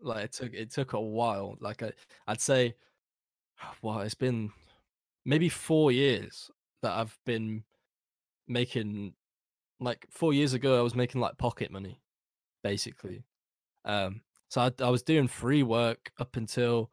[0.00, 1.58] Like it took it took a while.
[1.60, 1.92] Like I,
[2.26, 2.74] I'd say,
[3.82, 4.50] well, it's been
[5.26, 6.50] maybe four years
[6.82, 7.64] that I've been
[8.48, 9.14] making.
[9.82, 12.00] Like four years ago, I was making like pocket money,
[12.62, 13.24] basically.
[13.84, 16.90] Um, so I, I was doing free work up until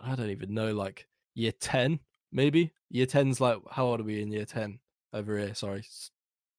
[0.00, 1.98] I don't even know, like year ten,
[2.30, 2.72] maybe.
[2.92, 4.78] Year 10's like how old are we in year ten
[5.12, 5.54] over here?
[5.54, 5.84] Sorry,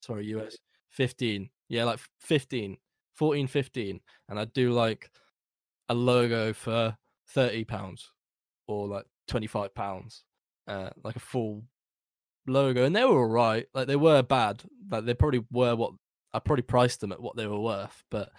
[0.01, 0.58] sorry, US
[0.89, 1.49] fifteen.
[1.69, 2.77] Yeah, like fifteen.
[3.21, 3.99] 14, 15,
[4.30, 5.12] and I'd do like
[5.89, 6.97] a logo for
[7.30, 8.10] 30 pounds
[8.67, 10.23] or like 25 pounds,
[10.67, 11.63] uh, like a full
[12.47, 13.67] logo, and they were all right.
[13.75, 15.93] Like they were bad, like they probably were what
[16.34, 18.32] I probably priced them at what they were worth, but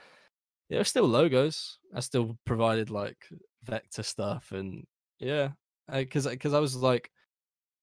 [0.73, 1.79] they were still logos.
[1.95, 3.29] I still provided like
[3.63, 4.87] vector stuff, and
[5.19, 5.51] yeah,
[5.93, 7.11] because because I was like,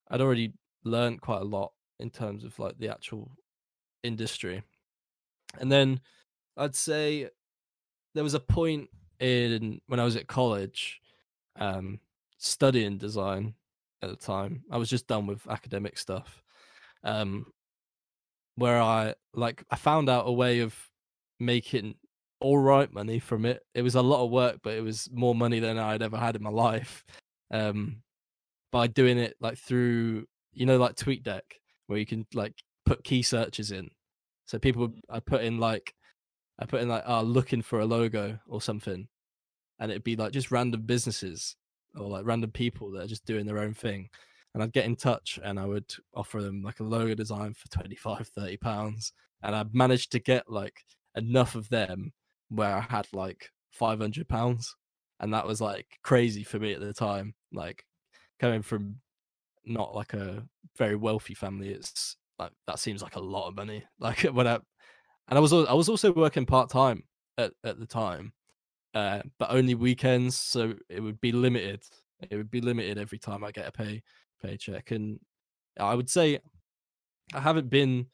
[0.09, 3.29] I'd already learned quite a lot in terms of like the actual
[4.01, 4.63] industry,
[5.59, 5.99] and then
[6.57, 7.29] I'd say
[8.15, 10.99] there was a point in when I was at college,
[11.59, 11.99] um,
[12.39, 13.53] studying design
[14.01, 14.63] at the time.
[14.71, 16.41] I was just done with academic stuff.
[17.03, 17.53] Um,
[18.55, 20.75] where I like I found out a way of
[21.39, 21.93] making
[22.39, 23.61] all right money from it.
[23.73, 26.35] It was a lot of work, but it was more money than I'd ever had
[26.35, 27.03] in my life.
[27.51, 28.01] Um,
[28.71, 31.41] by doing it like through you know like TweetDeck,
[31.87, 32.53] where you can like
[32.85, 33.89] put key searches in.
[34.45, 35.93] So people, I put in like,
[36.59, 39.07] I put in like, oh, looking for a logo or something,
[39.79, 41.55] and it'd be like just random businesses
[41.95, 44.09] or like random people that are just doing their own thing
[44.53, 47.67] and I'd get in touch and I would offer them like a logo design for
[47.69, 49.13] 25, 30 pounds.
[49.43, 50.83] And I managed to get like
[51.15, 52.13] enough of them
[52.49, 54.75] where I had like 500 pounds.
[55.19, 57.33] And that was like crazy for me at the time.
[57.51, 57.85] Like
[58.39, 58.95] coming from
[59.65, 60.43] not like a
[60.77, 63.83] very wealthy family, it's like that seems like a lot of money.
[63.99, 64.55] Like when I,
[65.27, 67.03] and I was I was also working part time
[67.37, 68.33] at, at the time,
[68.95, 71.83] uh, but only weekends, so it would be limited.
[72.29, 74.01] It would be limited every time I get a pay
[74.41, 74.91] paycheck.
[74.91, 75.19] And
[75.79, 76.39] I would say
[77.33, 78.07] I haven't been.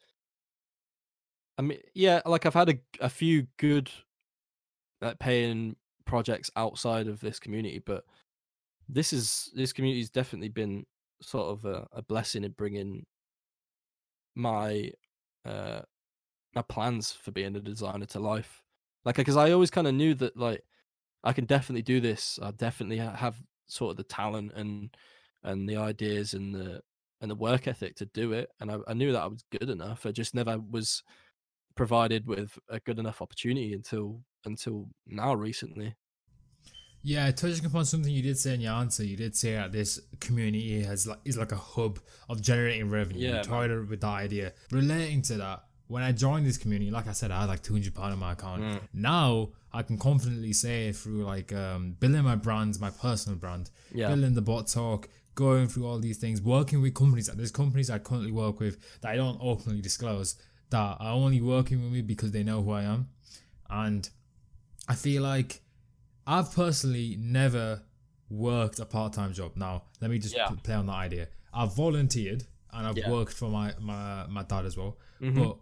[1.58, 3.90] I mean, yeah, like I've had a, a few good
[5.00, 8.04] like, paying projects outside of this community, but
[8.88, 10.84] this is this community's definitely been
[11.20, 13.04] sort of a, a blessing in bringing
[14.34, 14.90] my
[15.44, 15.80] uh
[16.54, 18.62] my plans for being a designer to life.
[19.04, 20.62] Like, because I always kind of knew that like
[21.24, 22.38] I can definitely do this.
[22.42, 24.96] I definitely have sort of the talent and
[25.42, 26.80] and the ideas and the
[27.20, 28.50] and the work ethic to do it.
[28.60, 30.06] And I, I knew that I was good enough.
[30.06, 31.02] I just never was
[31.76, 35.94] provided with a good enough opportunity until until now recently.
[37.02, 40.00] Yeah, touching upon something you did say in your answer, you did say that this
[40.18, 43.28] community has like is like a hub of generating revenue.
[43.28, 44.54] Yeah, toyed with that idea.
[44.72, 47.74] Relating to that, when I joined this community, like I said, I had like two
[47.74, 48.62] hundred pound in my account.
[48.62, 48.80] Mm.
[48.92, 54.08] Now I can confidently say through like um, building my brands, my personal brand, yeah.
[54.08, 57.28] building the bot talk, going through all these things, working with companies.
[57.28, 60.34] There's companies I currently work with that I don't openly disclose
[60.70, 63.08] that are only working with me because they know who I am.
[63.68, 64.08] And
[64.88, 65.60] I feel like
[66.26, 67.82] I've personally never
[68.28, 69.52] worked a part time job.
[69.56, 70.48] Now, let me just yeah.
[70.62, 71.28] play on that idea.
[71.52, 73.10] I've volunteered and I've yeah.
[73.10, 74.98] worked for my, my, my dad as well.
[75.20, 75.42] Mm-hmm.
[75.42, 75.56] But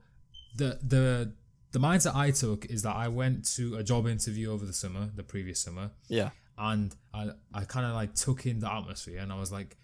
[0.56, 1.32] the the
[1.72, 5.10] the mindset I took is that I went to a job interview over the summer,
[5.14, 5.90] the previous summer.
[6.08, 9.76] Yeah and I I kind of like took in the atmosphere and I was like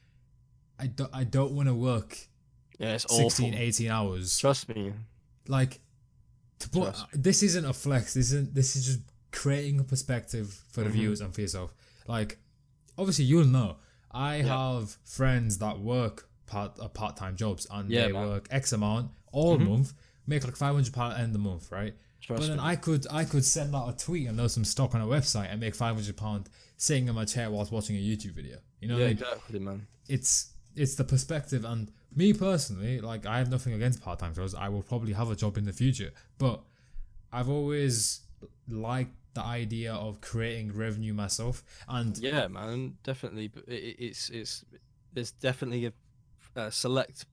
[0.79, 2.29] I don't I don't want to work
[2.81, 3.63] yeah, it's 16 awful.
[3.63, 4.93] 18 hours trust me
[5.49, 5.81] like
[6.59, 9.01] to put this isn't a flex this isn't this is just
[9.33, 10.99] creating a perspective for the mm-hmm.
[10.99, 11.75] viewers and for yourself
[12.07, 12.39] like
[12.99, 13.77] obviously you'll know
[14.11, 14.79] I yeah.
[14.79, 18.27] have friends that work part uh, part-time jobs and yeah, they man.
[18.27, 19.71] work X amount all mm-hmm.
[19.71, 19.93] month
[20.27, 22.63] make like 500 pound end the month right Trust but then me.
[22.63, 25.51] I could I could send out a tweet and load some stock on a website
[25.51, 28.59] and make five hundred pound sitting in my chair whilst watching a YouTube video.
[28.81, 29.17] You know, yeah, I mean?
[29.17, 29.87] exactly, man.
[30.09, 34.55] It's it's the perspective, and me personally, like I have nothing against part time jobs.
[34.55, 36.61] I will probably have a job in the future, but
[37.33, 38.21] I've always
[38.69, 41.63] liked the idea of creating revenue myself.
[41.89, 43.49] And yeah, man, definitely.
[43.49, 44.65] But it, it's it's
[45.13, 45.93] there's definitely a,
[46.57, 47.27] a select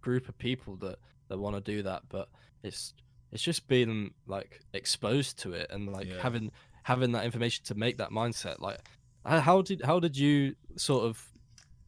[0.00, 2.28] group of people that that want to do that, but
[2.62, 2.94] it's
[3.30, 6.20] it's just being like exposed to it and like yeah.
[6.20, 6.50] having
[6.84, 8.78] having that information to make that mindset like
[9.24, 11.30] how did how did you sort of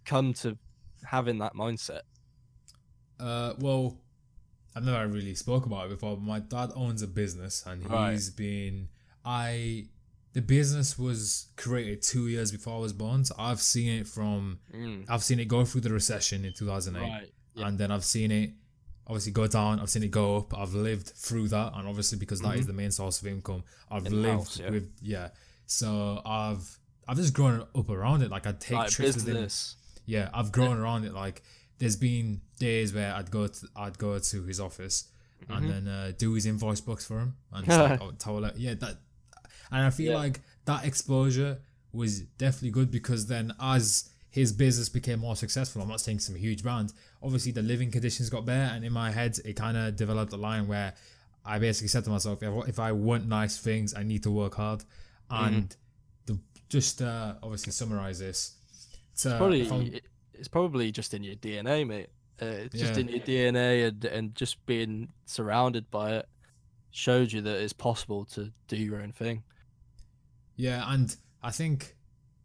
[0.05, 0.57] come to
[1.05, 2.01] having that mindset
[3.21, 3.99] uh well
[4.75, 7.91] i've never really spoke about it before but my dad owns a business and he's
[7.91, 8.31] right.
[8.37, 8.89] been
[9.25, 9.85] i
[10.33, 14.59] the business was created two years before i was born so i've seen it from
[14.75, 15.05] mm.
[15.09, 17.31] i've seen it go through the recession in 2008 right.
[17.55, 17.67] yeah.
[17.67, 18.51] and then i've seen it
[19.07, 19.81] obviously go down.
[19.81, 20.57] I've seen it go up.
[20.57, 22.61] I've lived through that, and obviously because that mm-hmm.
[22.61, 24.71] is the main source of income, I've In lived house, yeah.
[24.71, 25.29] with yeah.
[25.67, 28.31] So I've I've just grown up around it.
[28.31, 29.77] Like I take like trips business.
[29.77, 30.13] with him.
[30.15, 30.83] Yeah, I've grown yeah.
[30.83, 31.15] around it.
[31.15, 31.43] Like
[31.79, 35.09] there's been days where I'd go to I'd go to his office
[35.43, 35.53] mm-hmm.
[35.53, 38.75] and then uh, do his invoice books for him and like, oh, tell her, yeah
[38.75, 38.97] that.
[39.71, 40.19] And I feel yeah.
[40.19, 41.59] like that exposure
[41.93, 45.81] was definitely good because then as his business became more successful.
[45.81, 46.93] I'm not saying some huge brand.
[47.23, 50.37] Obviously, the living conditions got better, and in my head, it kind of developed a
[50.37, 50.93] line where
[51.43, 54.31] I basically said to myself, if, I- if I want nice things, I need to
[54.31, 54.85] work hard.
[55.31, 55.75] And
[56.27, 58.57] the, just uh, obviously summarize this.
[59.15, 60.05] It's, uh, probably if I'm- it-
[60.39, 62.09] it's probably just in your DNA, mate.
[62.41, 63.01] Uh, it's just Yeah.
[63.01, 66.29] in your DNA, and and just being surrounded by it
[66.91, 69.43] showed you that it's possible to do your own thing.
[70.57, 71.97] Yeah, and I think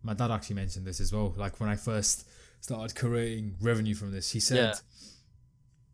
[0.04, 1.34] my dad actually mentioned this as well.
[1.38, 2.28] Like when I first
[2.60, 4.76] started creating revenue from this, he said Yeah.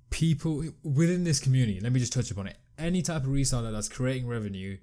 [0.10, 2.58] people within this community, let me just touch upon it.
[2.78, 4.78] Any type of reseller that's creating revenue,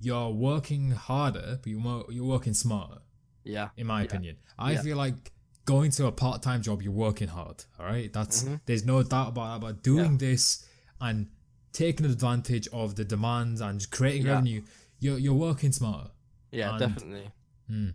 [0.00, 2.98] you're working harder, but you're, more, you're working smarter,
[3.44, 4.06] Yeah, in my Yeah.
[4.06, 4.36] opinion.
[4.58, 4.82] I Yeah.
[4.82, 5.32] feel like
[5.64, 7.64] going to a part time job, you're working hard.
[7.78, 8.12] All right.
[8.12, 8.60] That's, Mhm.
[8.66, 9.66] there's no doubt about that.
[9.66, 10.64] But doing this
[11.00, 11.28] and
[11.72, 14.32] taking advantage of the demands and creating Yeah.
[14.32, 14.62] revenue,
[15.00, 16.10] you're, you're working smarter.
[16.50, 17.30] yeah, And- definitely.
[17.70, 17.94] Mm.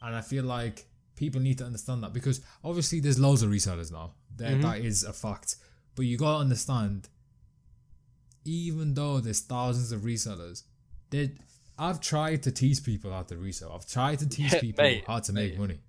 [0.00, 3.90] And I feel like people need to understand that because obviously there's loads of resellers
[3.92, 4.14] now.
[4.34, 4.62] There, Mhm.
[4.62, 5.56] that is a fact.
[5.94, 7.08] But you gotta understand,
[8.44, 10.62] even though there's thousands of resellers,
[11.10, 11.32] they
[11.80, 13.72] I've tried to teach people how to resell.
[13.72, 15.58] I've tried to teach Yeah, people mate, how to make mate.
[15.60, 15.80] money.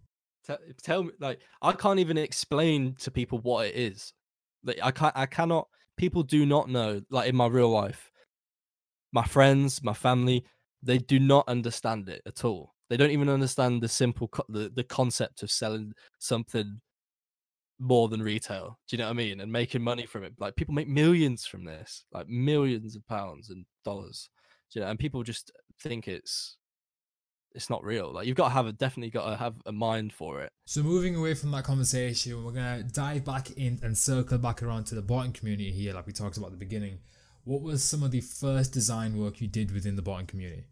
[0.49, 4.13] Tell, tell me, like, I can't even explain to people what it is.
[4.63, 5.67] Like, I can't, I cannot.
[5.95, 7.01] People do not know.
[7.11, 8.11] Like in my real life,
[9.11, 10.43] my friends, my family,
[10.81, 12.73] they do not understand it at all.
[12.89, 16.81] They don't even understand the simple, co- the the concept of selling something
[17.77, 18.79] more than retail.
[18.87, 19.41] Do you know what I mean?
[19.41, 20.33] And making money from it.
[20.39, 24.29] Like people make millions from this, like millions of pounds and dollars.
[24.71, 26.57] Do you know, and people just think it's
[27.53, 28.11] it's not real.
[28.11, 30.51] Like you've got to have a definitely got to have a mind for it.
[30.65, 34.85] So moving away from that conversation, we're gonna dive back in and circle back around
[34.85, 36.99] to the botting community here, like we talked about at the beginning.
[37.43, 40.65] What was some of the first design work you did within the botting community?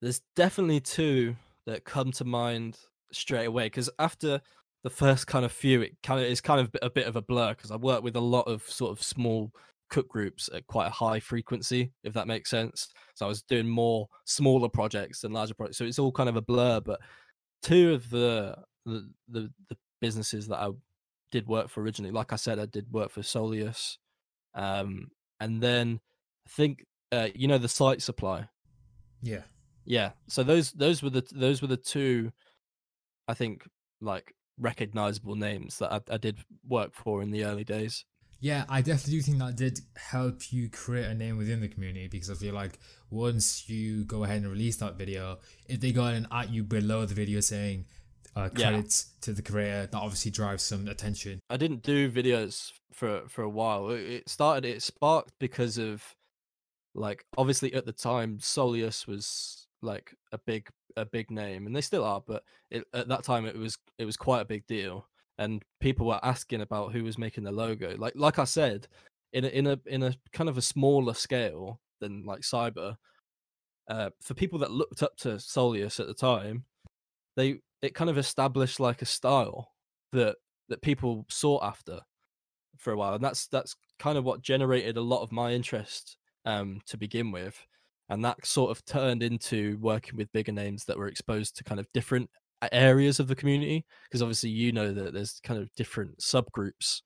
[0.00, 1.36] There's definitely two
[1.66, 2.78] that come to mind
[3.12, 4.40] straight away because after
[4.82, 7.22] the first kind of few, it kind of is kind of a bit of a
[7.22, 9.52] blur because I work with a lot of sort of small
[9.92, 12.88] cook groups at quite a high frequency, if that makes sense.
[13.14, 16.36] So I was doing more smaller projects than larger projects, so it's all kind of
[16.36, 16.80] a blur.
[16.80, 16.98] But
[17.62, 20.70] two of the the the, the businesses that I
[21.30, 23.98] did work for originally, like I said, I did work for Solius,
[24.54, 26.00] um, and then
[26.46, 28.48] I think uh, you know the site supply.
[29.20, 29.42] Yeah.
[29.84, 30.12] Yeah.
[30.28, 32.32] So those those were the those were the two,
[33.28, 33.68] I think,
[34.00, 38.06] like recognizable names that I, I did work for in the early days.
[38.42, 42.08] Yeah, I definitely do think that did help you create a name within the community
[42.08, 46.06] because I feel like once you go ahead and release that video, if they go
[46.06, 47.86] and at you below the video saying
[48.34, 48.70] uh, Yeah.
[48.70, 51.38] credits to the creator, that obviously drives some attention.
[51.48, 53.90] I didn't do videos for for a while.
[53.90, 56.02] It, it started it sparked because of
[56.96, 61.80] like obviously at the time Solius was like a big a big name and they
[61.80, 65.06] still are, but it, at that time it was it was quite a big deal
[65.38, 67.96] and people were asking about who was making the logo.
[67.96, 68.86] Like like I said,
[69.32, 72.96] in a in a in a kind of a smaller scale than like Cyber,
[73.88, 76.64] uh, for people that looked up to Solius at the time,
[77.36, 79.72] they it kind of established like a style
[80.12, 80.36] that
[80.68, 82.00] that people sought after
[82.78, 86.16] for a while, and that's that's kind of what generated a lot of my interest
[86.44, 87.66] um, to begin with,
[88.08, 91.80] and that sort of turned into working with bigger names that were exposed to kind
[91.80, 92.30] of different
[92.72, 97.00] areas of the community, because obviously you know that there's kind of different subgroups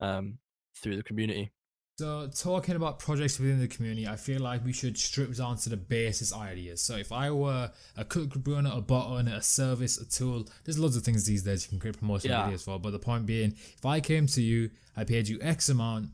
[0.00, 0.38] um,
[0.76, 1.52] through the community.
[1.98, 5.68] So, talking about projects within the community, I feel like we should strip down to
[5.68, 6.80] the basis ideas.
[6.80, 10.78] So, if I were a cook owner, a bot owner, a service, a tool, there's
[10.78, 12.46] loads of things these days you can create promotional Yeah.
[12.46, 12.78] videos for.
[12.78, 16.10] But the point being, if I came to you, I paid you X amount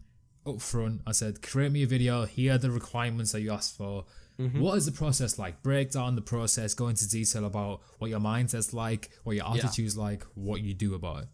[0.46, 3.76] up front, I said, create me a video, here are the requirements that you asked
[3.76, 4.06] for.
[4.38, 4.60] Mhm.
[4.60, 5.62] What is the process like?
[5.62, 9.54] Break down the process, go into detail about what your mindset's like, what your Yeah.
[9.64, 11.28] attitude's like, what you do about it.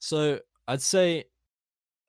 [0.00, 1.24] So I'd say,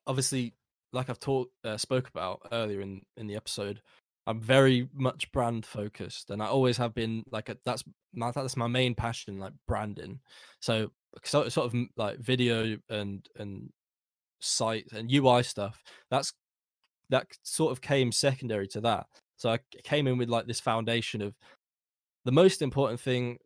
[0.06, 0.54] obviously,
[0.92, 3.80] like I've talked uh, spoke about earlier in in the episode,
[4.26, 7.24] I'm very much brand focused, and I always have been.
[7.30, 10.20] Like a, that's my that's my main passion, like branding.
[10.60, 10.90] So
[11.24, 13.72] so sort of like video and and
[14.40, 15.82] site and UI stuff.
[16.10, 16.32] That's
[17.08, 19.06] that sort of came secondary to that.
[19.40, 21.34] So I came in with like this foundation of
[22.26, 23.38] the most important thing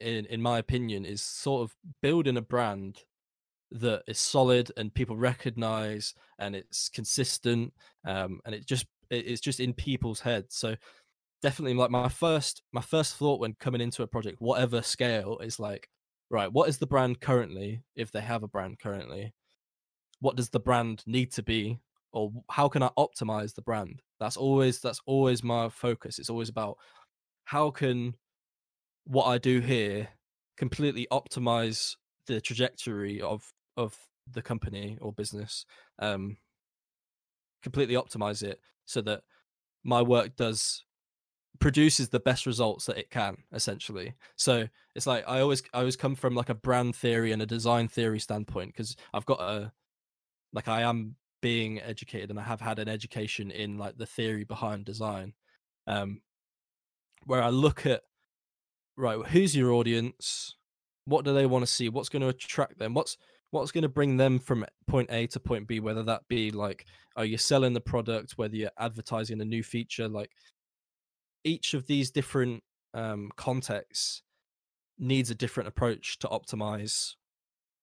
[0.00, 3.00] in in my opinion is sort of building a brand
[3.70, 7.74] that is solid and people recognize and it's consistent
[8.06, 10.56] um and it just it's just in people's heads.
[10.56, 10.74] So
[11.42, 15.60] definitely like my first my first thought when coming into a project whatever scale is
[15.60, 15.88] like
[16.30, 19.34] right what is the brand currently if they have a brand currently?
[20.20, 21.78] What does the brand need to be?
[22.12, 26.18] Or how can i optimize the brand that's always that's always my focus.
[26.18, 26.76] It's always about
[27.44, 28.14] how can
[29.04, 30.08] what i do here
[30.56, 31.96] completely optimize
[32.26, 33.42] the trajectory of
[33.76, 33.96] of
[34.30, 35.64] the company or business
[35.98, 36.36] um
[37.62, 39.22] completely optimize it so that
[39.82, 40.84] my work does
[41.58, 44.14] produces the best results that it can essentially.
[44.36, 47.46] So it's like i always i always come from like a brand theory and a
[47.46, 49.72] design theory standpoint because i've got a
[50.52, 54.44] like i am being educated and i have had an education in like the theory
[54.44, 55.32] behind design
[55.86, 56.20] um
[57.24, 58.02] where i look at
[59.00, 60.54] right who's your audience?
[61.06, 61.88] What do they want to see?
[61.88, 62.94] What's going to attract them?
[62.94, 63.16] What's
[63.50, 66.86] what's going to bring them from point a to point b whether that be like
[67.16, 70.08] are you selling the product whether you're advertising a new feature?
[70.08, 70.30] Like
[71.42, 72.62] each of these different
[72.94, 74.22] um, contexts
[74.98, 77.14] needs a different approach to optimize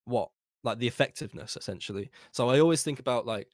[0.06, 0.30] what
[0.68, 2.12] like the effectiveness essentially.
[2.32, 3.48] So i always think about like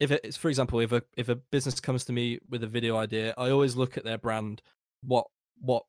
[0.00, 2.96] if it's for example if a if a business comes to me with a video
[2.96, 4.62] idea i always look at their brand
[5.02, 5.26] what
[5.60, 5.84] what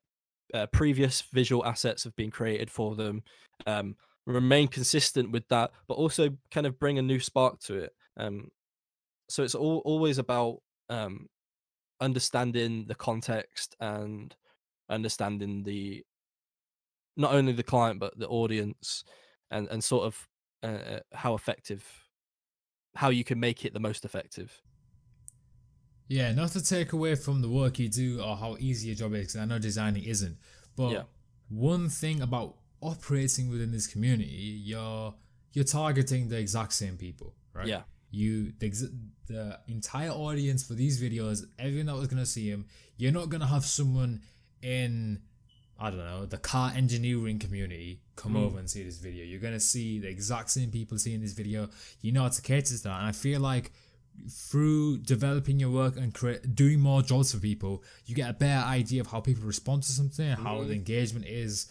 [0.54, 3.22] uh, previous visual assets have been created for them
[3.66, 3.94] um,
[4.26, 8.50] remain consistent with that but also kind of bring a new spark to it um,
[9.28, 10.58] so it's all, always about
[10.88, 11.26] um,
[12.00, 14.34] understanding the context and
[14.88, 16.02] understanding the
[17.18, 19.04] not only the client but the audience
[19.50, 20.28] and and sort of
[20.62, 22.08] uh, uh, how effective
[22.96, 24.60] how you can make it the most effective.
[26.08, 29.12] Yeah not to take away from the work you do or how easy your job
[29.12, 30.38] is because i know designing isn't
[30.74, 31.02] but yeah.
[31.50, 35.14] one thing about operating within this community you're
[35.52, 37.66] you're targeting the exact same people right?
[37.66, 37.82] Yeah.
[38.10, 38.90] You the,
[39.26, 43.28] the entire audience for these videos everyone that was going to see them, you're not
[43.28, 44.22] going to have someone
[44.62, 45.20] in
[45.78, 48.44] i don't know the car engineering community come mm.
[48.44, 49.24] over and see this video.
[49.24, 51.68] You're going to see the exact same people seeing this video.
[52.02, 52.98] You know how to cater to that.
[52.98, 53.70] And i feel like
[54.28, 58.66] through developing your work and create, doing more jobs for people you get a better
[58.66, 60.42] idea of how people respond to something mm.
[60.42, 61.68] how the engagement is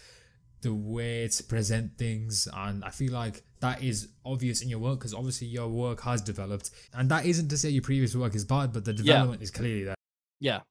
[0.62, 2.48] the way to present things.
[2.52, 6.22] And i feel like that is obvious in your work because obviously your work has
[6.22, 6.72] developed.
[6.94, 9.44] And that isn't to say your previous work is bad but the development yeah.
[9.44, 9.96] is clearly there.
[10.40, 10.62] Yeah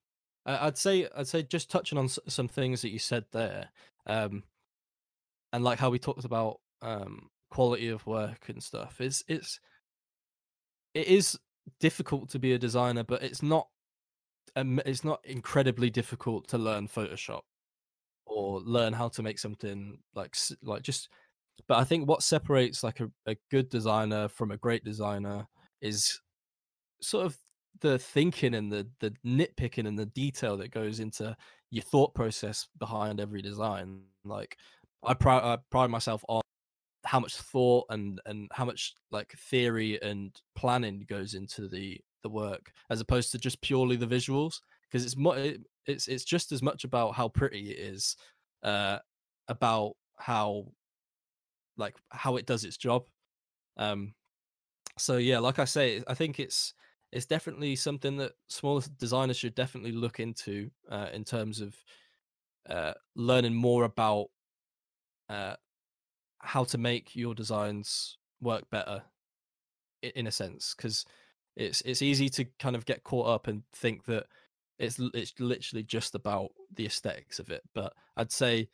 [0.47, 3.69] i'd say i'd say just touching on some things that you said there
[4.07, 4.43] um
[5.53, 9.59] and like how we talked about um quality of work and stuff is it's
[10.93, 11.37] it is
[11.79, 13.67] difficult to be a designer but it's not
[14.55, 17.41] um, it's not incredibly difficult to learn photoshop
[18.25, 21.09] or learn how to make something like like just
[21.67, 25.47] but i think what separates like a, a good designer from a great designer
[25.81, 26.19] is
[27.01, 27.37] sort of
[27.81, 31.35] the thinking and the the nitpicking and the detail that goes into
[31.69, 34.57] your thought process behind every design like
[35.03, 36.41] i pride, I pride myself on
[37.05, 42.29] how much thought and and how much like theory and planning goes into the the
[42.29, 44.59] work as opposed to just purely the visuals
[44.89, 45.15] because it's
[45.87, 48.15] it's it's just as much about how pretty it is,
[48.63, 48.99] uh,
[49.47, 50.67] about how
[51.77, 53.05] like how it does its job.
[53.77, 54.13] Um,
[54.97, 56.73] so yeah, like I say, I think it's
[57.11, 61.75] it's definitely something that smaller designers should definitely look into uh, in terms of
[62.69, 64.27] uh, learning more about
[65.29, 65.55] uh,
[66.39, 69.01] how to make your designs work better
[70.01, 71.05] in a sense because
[71.55, 74.25] it's it's easy to kind of get caught up and think that
[74.77, 77.63] it's it's literally just about the aesthetics of it.
[77.73, 78.69] But I'd say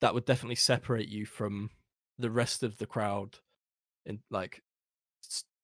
[0.00, 1.70] that would definitely separate you from
[2.18, 3.38] the rest of the crowd.
[4.06, 4.62] In like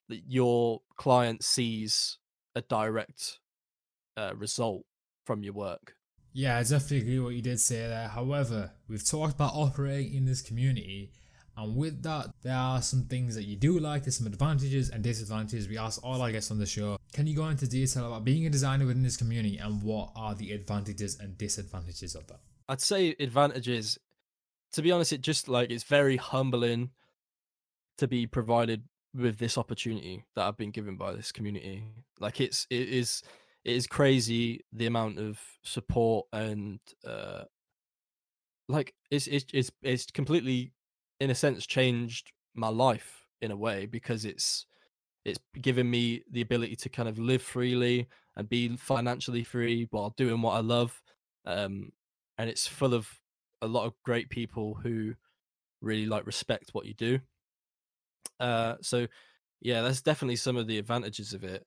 [0.09, 2.19] your client sees
[2.55, 3.39] a direct
[4.17, 4.85] uh, result
[5.25, 5.95] from your work.
[6.33, 8.09] Yeah, I definitely agree what you did say there.
[8.09, 11.13] However, we've talked about operating in this community
[11.57, 15.05] and with that, there are some things that you do like, there's some advantages and
[15.05, 15.69] disadvantages.
[15.69, 18.47] We ask all our guests on the show, can you go into detail about being
[18.47, 22.41] a designer within this community and what are the advantages and disadvantages of that?
[22.69, 23.99] I'd say advantages,
[24.73, 26.91] to be honest, it just like it's very humbling
[27.99, 28.83] to be provided
[29.15, 31.85] with this opportunity that I've been given by this community.
[32.21, 33.23] Like it's it is
[33.65, 37.45] it is crazy the amount of support and uh
[38.69, 40.73] like it's it's it's, it's completely
[41.21, 44.67] in a sense changed my life in a way because it's
[45.25, 50.13] it's given me the ability to kind of live freely and be financially free while
[50.17, 51.01] doing what I love.
[51.47, 51.93] Um,
[52.37, 53.09] and it's full of
[53.63, 55.15] a lot of great people who
[55.81, 57.21] really like respect what you do.
[58.41, 59.07] Uh, so
[59.61, 61.65] yeah, that's definitely some of the advantages of it.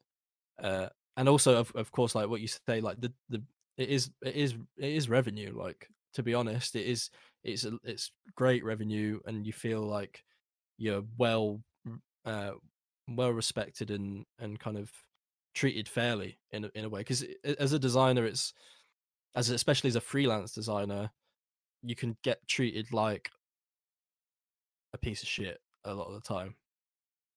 [0.61, 0.87] Uh,
[1.17, 3.41] and also, of, of course, like what you say, like the, the,
[3.77, 5.53] it is, it is, it is revenue.
[5.57, 7.09] Like, to be honest, it is,
[7.43, 10.23] it's a, it's great revenue, and you feel like
[10.77, 11.61] you're well
[12.25, 12.51] uh,
[13.07, 14.91] well respected and and kind of
[15.55, 17.01] treated fairly in in a way.
[17.01, 17.25] Because
[17.59, 18.53] as a designer, it's
[19.35, 21.09] as especially as a freelance designer,
[21.83, 23.31] you can get treated like
[24.93, 26.55] a piece of shit a lot of the time.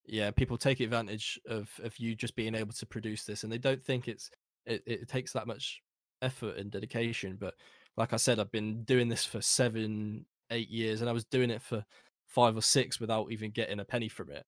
[0.05, 3.57] yeah, people take advantage of of you just being able to produce this, and they
[3.57, 4.29] don't think it's
[4.65, 5.81] it, it takes that much
[6.21, 7.37] effort and dedication.
[7.39, 7.55] But
[7.97, 11.49] like I said, I've been doing this for seven, eight years, and I was doing
[11.51, 11.83] it for
[12.27, 14.45] five or six without even getting a penny from it.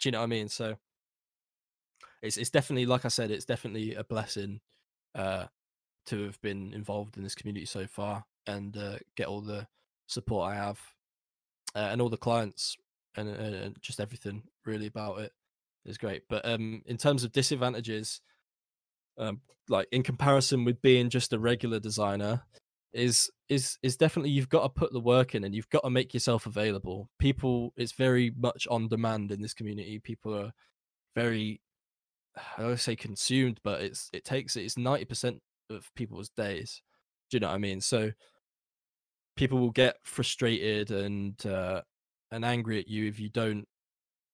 [0.00, 0.48] Do you know what I mean?
[0.48, 0.76] So
[2.22, 4.60] it's it's definitely like I said, it's definitely a blessing
[5.14, 5.46] uh,
[6.06, 9.66] to have been involved in this community so far and uh, get all the
[10.06, 10.80] support I have
[11.74, 12.76] uh, and all the clients
[13.16, 15.32] and, and just everything really about it
[15.84, 16.22] is great.
[16.28, 18.20] But um, in terms of disadvantages,
[19.18, 22.42] um, like in comparison with being just a regular designer,
[22.92, 25.90] is is is definitely you've got to put the work in and you've got to
[25.90, 27.08] make yourself available.
[27.18, 29.98] People, it's very much on demand in this community.
[29.98, 30.52] People are
[31.14, 31.60] very,
[32.58, 35.40] I don't say consumed, but it's it takes it's ninety percent
[35.70, 36.82] of people's days.
[37.30, 37.80] Do you know what I mean?
[37.80, 38.12] So
[39.36, 41.80] people will get frustrated and uh,
[42.32, 43.68] and angry at you if you don't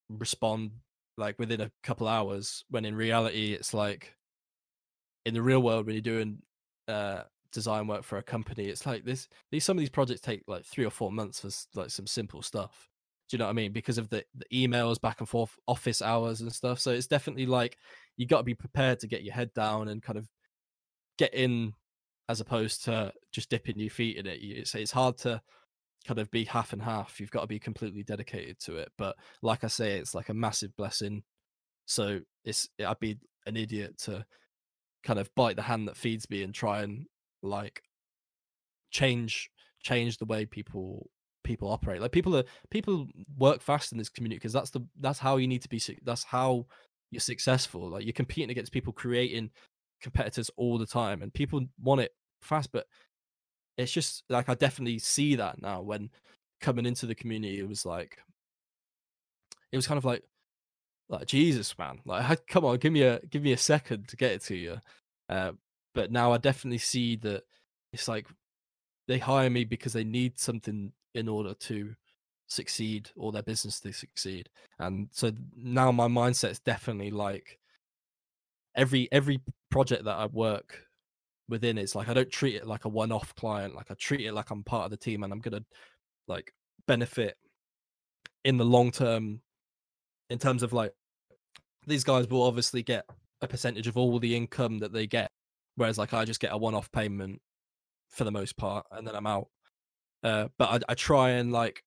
[0.08, 0.70] respond
[1.18, 2.64] like within a couple hours.
[2.70, 4.14] When in reality, it's like
[5.26, 6.38] in the real world when you're doing
[6.86, 7.22] uh,
[7.52, 9.28] design work for a company, it's like this.
[9.50, 12.40] These some of these projects take like three or four months for like some simple
[12.40, 12.88] stuff.
[13.28, 13.72] Do you know what I mean?
[13.72, 16.80] Because of the, the emails back and forth, office hours and stuff.
[16.80, 17.76] So it's definitely like
[18.16, 20.26] you got to be prepared to get your head down and kind of
[21.18, 21.74] get in,
[22.30, 24.38] as opposed to just dipping your feet in it.
[24.40, 25.42] It's it's hard to
[26.08, 27.20] kind of be half and half.
[27.20, 28.90] You've got to be completely dedicated to it.
[28.96, 31.22] But like I say, it's like a massive blessing.
[31.84, 34.24] So it's I'd be an idiot to
[35.04, 37.04] kind of bite the hand that feeds me and try and
[37.42, 37.82] like
[38.90, 39.50] change
[39.82, 41.10] change the way people
[41.44, 43.06] people operate like people are people
[43.38, 46.24] work fast in this community because that's the that's how you need to be that's
[46.24, 46.66] how
[47.10, 49.50] you're successful like you're competing against people creating
[50.02, 52.10] competitors all the time and people want it
[52.42, 52.86] fast but
[53.78, 56.10] it's just like i definitely see that now when
[56.60, 58.18] coming into the community it was like
[59.72, 60.22] it was kind of like
[61.08, 64.32] like jesus man like come on give me a give me a second to get
[64.32, 64.78] it to you
[65.28, 65.52] uh,
[65.94, 67.42] but now I definitely see that
[67.92, 68.26] it's like
[69.06, 71.94] they hire me because they need something in order to
[72.46, 74.48] succeed or their business to succeed.
[74.78, 77.58] And so now my mindset is definitely like
[78.76, 80.86] every every project that I work
[81.48, 83.74] within it's like I don't treat it like a one-off client.
[83.74, 85.64] Like I treat it like I'm part of the team and I'm gonna
[86.26, 86.52] like
[86.86, 87.36] benefit
[88.44, 89.40] in the long term
[90.30, 90.92] in terms of like
[91.86, 93.04] these guys will obviously get
[93.40, 95.30] a percentage of all the income that they get
[95.76, 97.40] whereas like I just get a one-off payment
[98.10, 99.48] for the most part, and then I'm out.
[100.22, 101.82] Uh, but I, I try and like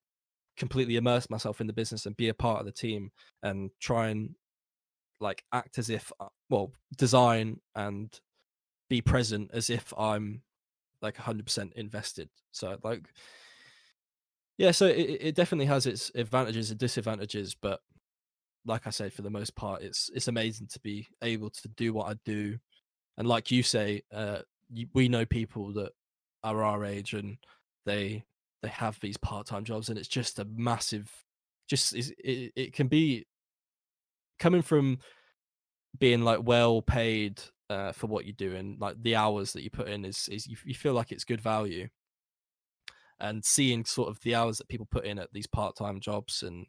[0.57, 3.11] completely immerse myself in the business and be a part of the team
[3.43, 4.35] and try and
[5.19, 8.19] like act as if uh, well design and
[8.91, 10.41] be present as if i'm
[11.01, 12.29] like 100% invested.
[12.51, 13.07] So like
[14.57, 17.79] yeah so it, it definitely has its advantages and disadvantages but
[18.65, 21.93] like i said for the most part it's it's amazing to be able to do
[21.93, 22.59] what i do.
[23.17, 24.39] And like you say, uh,
[24.93, 25.91] we know people that
[26.43, 27.37] are our age and
[27.85, 28.25] they
[28.61, 31.09] they have these part-time jobs and it's just a massive
[31.69, 33.25] just it, it can be
[34.39, 34.99] coming from
[35.99, 37.41] being like well paid
[37.71, 40.57] uh, for what you're doing, like the hours that you put in is is you,
[40.65, 41.87] you feel like it's good value.
[43.19, 46.65] And seeing sort of the hours that people put in at these part-time jobs and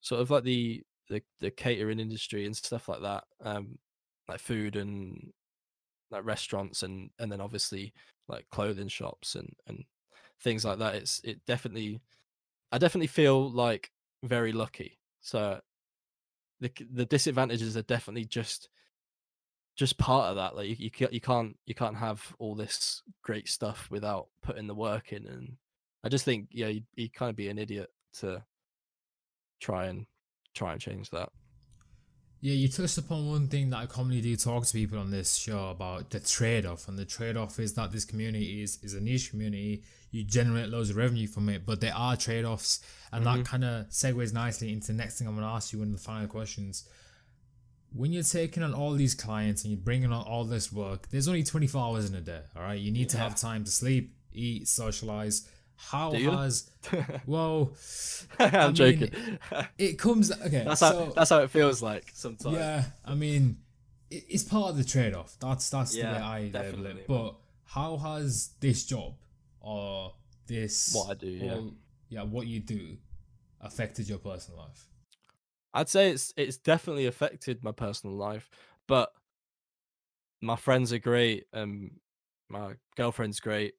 [0.00, 3.78] sort of like the the, the catering industry and stuff like that um
[4.26, 5.32] like food and
[6.10, 7.92] like restaurants and and then obviously
[8.26, 9.84] like clothing shops and and
[10.40, 12.00] things like that it's it definitely
[12.72, 13.90] i definitely feel like
[14.24, 14.98] very lucky.
[15.20, 15.60] So
[16.60, 18.68] the the disadvantages are definitely just
[19.76, 23.48] just part of that like you, you you can't you can't have all this great
[23.48, 25.56] stuff without putting the work in and
[26.04, 28.42] i just think yeah you, you kind of be an idiot to
[29.60, 30.06] try and
[30.54, 31.28] try and change that
[32.44, 35.34] yeah, you touched upon one thing that I commonly do talk to people on this
[35.36, 36.88] show about the trade off.
[36.88, 39.82] And the trade off is that this community is, is a niche community.
[40.10, 42.80] You generate loads of revenue from it, but there are trade offs.
[43.12, 43.38] And mm-hmm.
[43.38, 45.88] that kind of segues nicely into the next thing I'm going to ask you, one
[45.88, 46.86] of the final questions.
[47.94, 51.28] When you're taking on all these clients and you're bringing on all this work, there's
[51.28, 52.78] only 24 hours in a day, all right?
[52.78, 53.06] You need yeah.
[53.08, 56.70] to have time to sleep, eat, socialize, how has
[57.26, 57.72] well
[58.38, 59.38] I'm I mean, joking.
[59.78, 60.64] it comes okay.
[60.64, 62.56] That's so, how that's how it feels like sometimes.
[62.56, 63.58] Yeah, I mean
[64.10, 65.36] it, it's part of the trade off.
[65.40, 67.06] That's that's yeah, the way I label it.
[67.06, 67.34] But
[67.64, 69.14] how has this job
[69.60, 70.12] or
[70.46, 71.60] this what I do, yeah.
[72.08, 72.96] yeah, what you do
[73.60, 74.86] affected your personal life?
[75.74, 78.50] I'd say it's it's definitely affected my personal life,
[78.88, 79.12] but
[80.40, 81.98] my friends are great and
[82.48, 83.74] my girlfriend's great.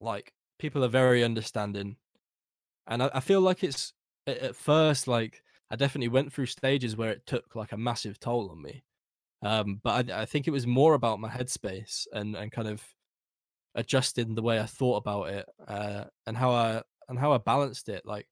[0.00, 1.96] Like people are very understanding,
[2.86, 3.94] and I, I feel like it's
[4.26, 8.50] at first like I definitely went through stages where it took like a massive toll
[8.50, 8.84] on me.
[9.42, 12.82] Um, but I, I think it was more about my headspace and and kind of
[13.74, 17.88] adjusting the way I thought about it uh, and how I and how I balanced
[17.88, 18.04] it.
[18.06, 18.28] Like,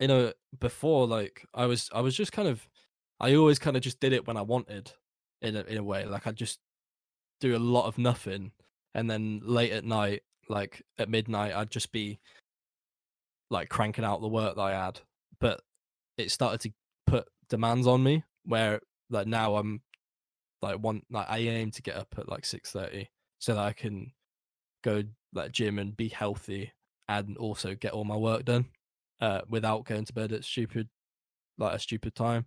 [0.00, 2.68] you know, before like I was I was just kind of
[3.20, 4.92] I always kind of just did it when I wanted
[5.42, 6.04] in a, in a way.
[6.04, 6.60] Like I just
[7.40, 8.52] do a lot of nothing,
[8.94, 12.20] and then late at night, like at midnight, I'd just be
[13.50, 15.00] like cranking out the work that I had.
[15.40, 15.60] But
[16.16, 16.72] it started to
[17.06, 18.80] put demands on me where
[19.10, 19.82] like now I'm
[20.62, 23.72] like one like I aim to get up at like six thirty so that I
[23.72, 24.12] can
[24.82, 26.72] go like gym and be healthy
[27.08, 28.66] and also get all my work done
[29.20, 30.88] uh without going to bed at stupid
[31.58, 32.46] like a stupid time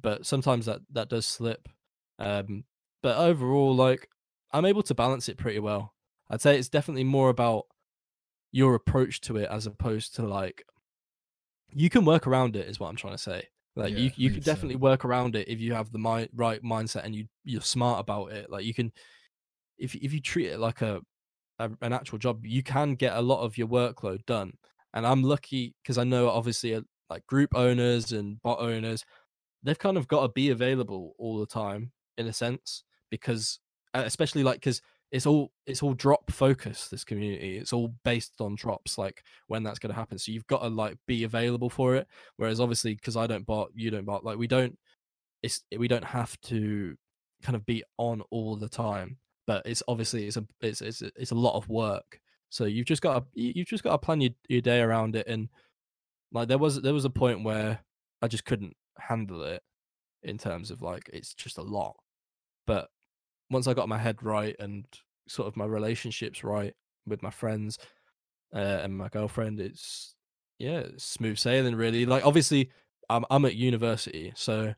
[0.00, 1.68] but sometimes that that does slip
[2.18, 2.64] um
[3.02, 4.08] but overall like
[4.52, 5.94] i'm able to balance it pretty well.
[6.30, 7.66] I'd say it's definitely more about
[8.52, 10.64] your approach to it as opposed to like
[11.72, 13.48] you can work around it is what i'm trying to say.
[13.74, 14.42] Like Yeah, you you can 100%.
[14.42, 18.00] definitely work around it if you have the mi- right mindset and you you're smart
[18.00, 18.48] about it.
[18.50, 18.92] Like you can
[19.78, 21.02] if if you treat it like a,
[21.58, 24.54] a an actual job you can get a lot of your workload done
[24.94, 26.80] and i'm lucky because i know obviously uh,
[27.10, 29.04] like group owners and bot owners
[29.62, 33.60] they've kind of got to be available all the time in a sense because
[33.94, 34.80] uh, especially like because
[35.12, 39.62] it's all it's all drop focused this community it's all based on drops like when
[39.62, 42.06] that's going to happen so you've got to like be available for it
[42.36, 44.76] whereas obviously because i don't bot you don't bot like we don't
[45.42, 46.96] it's we don't have to
[47.42, 49.16] kind of be on all the time
[49.46, 52.20] but it's obviously it's a it's it's, it's a lot of work
[52.50, 55.16] so you've just got to you- you've just got to plan your, your day around
[55.16, 55.48] it and
[56.32, 57.78] like there was there was a point where
[58.22, 59.62] i just couldn't handle it
[60.22, 61.94] in terms of like it's just a lot.
[62.66, 62.88] But
[63.50, 64.84] once i got my head right and
[65.28, 66.74] sort of my relationships right
[67.06, 67.78] with my friends
[68.54, 70.14] uh, and my girlfriend it's
[70.58, 72.06] yeah it's smooth sailing really.
[72.06, 72.70] Like obviously
[73.08, 74.74] i'm i'm at university so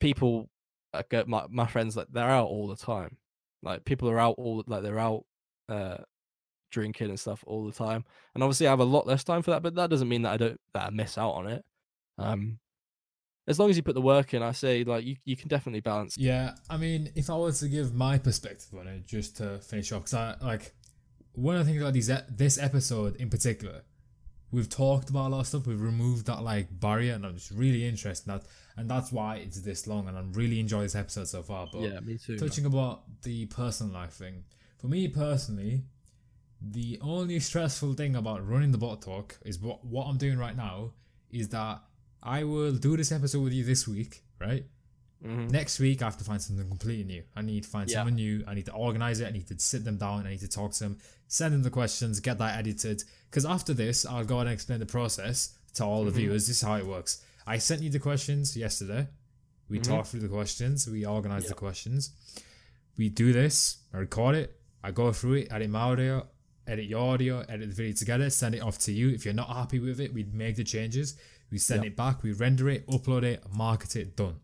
[0.00, 0.50] people
[0.92, 3.16] I get my my friends like they're out all the time.
[3.62, 5.24] Like people are out all like they're out
[5.68, 5.98] uh
[6.72, 8.04] drinking and stuff all the time
[8.34, 10.32] and obviously i have a lot less time for that but that doesn't mean that
[10.32, 11.62] i don't that i miss out on it
[12.18, 12.58] um
[13.46, 15.80] as long as you put the work in i say like you, you can definitely
[15.80, 19.58] balance Yeah, I mean, if I were to give my perspective on it, just to
[19.58, 20.74] finish off, because I like
[21.32, 23.82] one of the things about these this episode in particular,
[24.50, 25.66] we've talked about a lot of stuff.
[25.66, 28.46] We've removed that like barrier, and I'm just really interested in that,
[28.76, 30.08] and that's why it's this long.
[30.08, 31.66] And I'm really enjoying this episode so far.
[31.72, 32.40] But yeah me too man.
[32.40, 34.44] touching about the personal life thing,
[34.78, 35.82] for me personally,
[36.70, 40.56] the only stressful thing about running the bot talk is what what I'm doing right
[40.56, 40.92] now
[41.30, 41.82] is that
[42.22, 44.64] I will do this episode with you this week, right?
[45.24, 45.50] Mhm.
[45.50, 47.22] Next week, I have to find something completely new.
[47.34, 47.98] I need to find Yeah.
[47.98, 48.44] someone new.
[48.46, 49.26] I need to organize it.
[49.28, 50.26] I need to sit them down.
[50.26, 50.98] I need to talk to them,
[51.28, 53.04] send them the questions, get that edited.
[53.30, 56.14] Because after this, I'll go and explain the process to all the Mhm.
[56.16, 56.46] viewers.
[56.48, 57.22] This is how it works.
[57.46, 59.08] I sent you the questions yesterday.
[59.68, 59.84] We Mhm.
[59.84, 60.86] talked through the questions.
[60.88, 62.10] We organized the questions.
[62.96, 63.78] We do this.
[63.92, 64.60] I record it.
[64.84, 66.28] I go through it, edit my audio,
[66.72, 69.10] edit your audio, edit the video together, send it off to you.
[69.10, 71.16] If you're not happy with it, we make the changes.
[71.50, 71.92] We send Yep.
[71.92, 72.22] it back.
[72.22, 74.36] We render it, upload it, market it, done.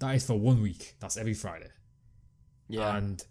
[0.00, 0.96] That is for one week.
[1.00, 1.70] That's every Friday.
[2.68, 3.24] yeah And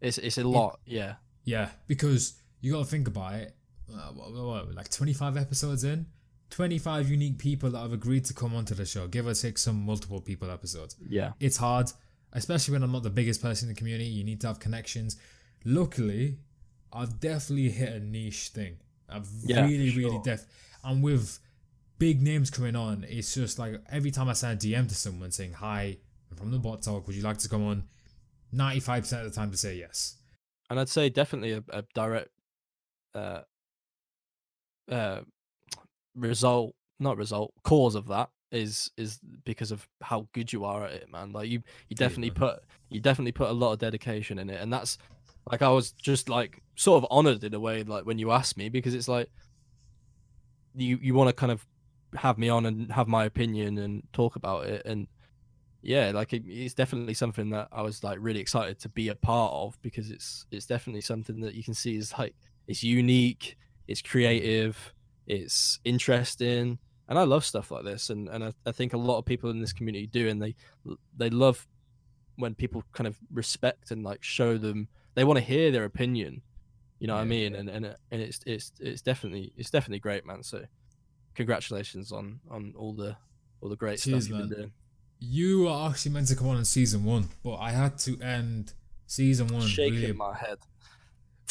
[0.00, 2.22] it's it's a lot yeah yeah, because
[2.60, 3.56] you got to think about it.
[3.92, 6.06] Uh, what, what- what, like 25 episodes in,
[6.50, 9.06] 25 unique people that have agreed to come onto the show.
[9.06, 10.96] Give or take some multiple people episodes.
[11.08, 11.92] yeah It's hard,
[12.32, 14.10] especially when I'm not the biggest person in the community.
[14.18, 15.16] You need to have connections.
[15.64, 16.38] Luckily,
[16.92, 18.76] I've definitely hit a niche thing.
[19.08, 20.44] I've Yeah, really, really def.
[20.84, 21.38] And with
[21.98, 25.30] big names coming on, it's just like every time I send a DM to someone
[25.30, 25.96] saying, Hi,
[26.30, 27.84] I'm from the bot talk, would you like to come on?
[28.54, 30.16] 95% of the time to say yes.
[30.70, 32.30] and I'd say definitely a, a direct
[33.14, 33.40] uh
[34.90, 35.20] uh
[36.14, 40.92] result not result cause of that is is because of how good you are at
[40.92, 42.36] it man like you you definitely man.
[42.36, 44.96] put you definitely put a lot of dedication in it and that's
[45.50, 48.56] like I was just like sort of honored in a way like when you asked
[48.56, 49.28] me because it's like
[50.74, 51.64] you you want to kind of
[52.14, 54.82] have me on and have my opinion and talk about it.
[54.84, 55.06] And
[55.82, 59.14] yeah like it, it's definitely something that i was like really excited to be a
[59.14, 62.34] part of because it's it's definitely something that you can see is like
[62.66, 64.94] it's unique it's creative
[65.28, 66.76] it's interesting
[67.08, 68.10] and i love stuff like this.
[68.10, 70.54] And and I, I think a lot of people in this community do and they
[71.16, 71.66] they love
[72.36, 76.40] when people kind of respect and like show them they want to hear their opinion
[77.00, 77.58] you know what i mean yeah.
[77.60, 80.64] and and uh, and it's it's it's definitely it's definitely great man so
[81.34, 83.16] congratulations on on all the
[83.60, 84.48] all the great Cheers, stuff you've man.
[84.48, 84.72] been doing
[85.18, 88.74] You were actually meant to come on in season one, but I had to end
[89.06, 90.12] season one shaking really.
[90.12, 90.58] my head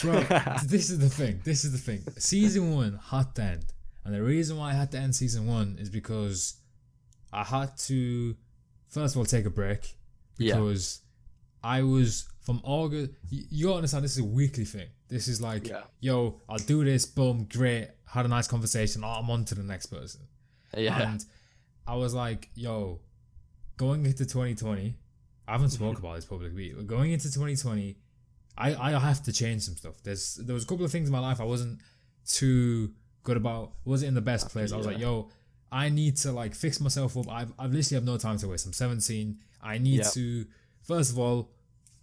[0.02, 0.22] Bro,
[0.66, 1.40] this is the thing.
[1.46, 2.02] This is the thing.
[2.18, 3.66] Season one had to end,
[4.04, 6.56] and the reason why I had to end season one is because
[7.32, 8.36] I had to
[8.90, 9.96] first of all take a break
[10.38, 10.56] Yeah.
[10.56, 11.02] because
[11.66, 13.12] I was from August.
[13.30, 14.88] You, you gotta understand this is a weekly thing.
[15.08, 15.84] This is like, Yeah.
[16.00, 17.06] yo, I'll do this.
[17.06, 17.90] Boom, great.
[18.16, 19.04] Had a nice conversation.
[19.04, 20.22] Oh, I'm on to the next person.
[20.78, 21.02] Yeah.
[21.02, 21.26] And
[21.88, 23.00] I was like, yo,
[23.78, 24.96] going into 2020,
[25.48, 25.98] I haven't Mm-hmm.
[26.06, 26.74] about this publicly.
[26.76, 27.98] but Going into 2020,
[28.58, 29.96] I, I have to change some stuff.
[30.04, 31.80] There's there was a couple of things in my life I wasn't
[32.28, 32.92] too
[33.24, 33.74] good about.
[33.86, 34.72] Wasn't in the best place.
[34.72, 35.30] I was like, yo,
[35.72, 37.30] I need to like fix myself up.
[37.30, 38.66] I've I've literally have no time to waste.
[38.66, 39.38] I'm 17.
[39.62, 40.10] I need Yeah.
[40.18, 40.46] to
[40.84, 41.52] first of all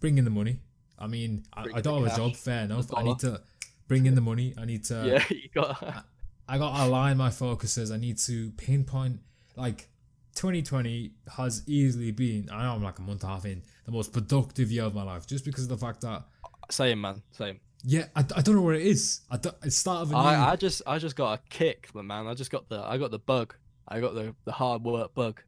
[0.03, 0.57] bring in the money.
[0.99, 2.35] I mean, I, Bring I don't have a job.
[2.35, 2.93] Fair enough.
[2.93, 3.41] I need to
[3.87, 4.53] bring in the money.
[4.57, 4.95] I need to.
[5.05, 6.05] yeah, you got.
[6.45, 7.89] I got to align my focuses.
[7.89, 9.21] I need to pinpoint
[9.55, 9.87] like
[10.35, 12.49] 2020 has easily been.
[12.51, 14.93] I know I'm like a month and a half in the most productive year of
[14.93, 16.23] my life, just because of the fact that
[16.69, 17.61] Same man, same.
[17.85, 19.21] yeah, I, I don't know where it is.
[19.31, 20.19] I don't, it's start of a new.
[20.19, 22.27] I, I just I just got a kick, man.
[22.27, 23.55] I just got the I got the bug.
[23.87, 25.41] I got the the hard work bug.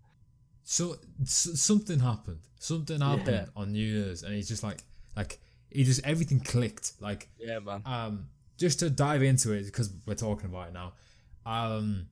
[0.66, 2.40] So, s something happened.
[2.60, 3.46] Something happened Yeah.
[3.62, 4.80] on New Year's, and it's just like
[5.16, 5.40] like
[5.72, 6.94] he just everything clicked.
[7.00, 7.82] Like Yeah, man.
[7.86, 10.94] um just to dive into it because we're talking about it now
[11.46, 12.08] um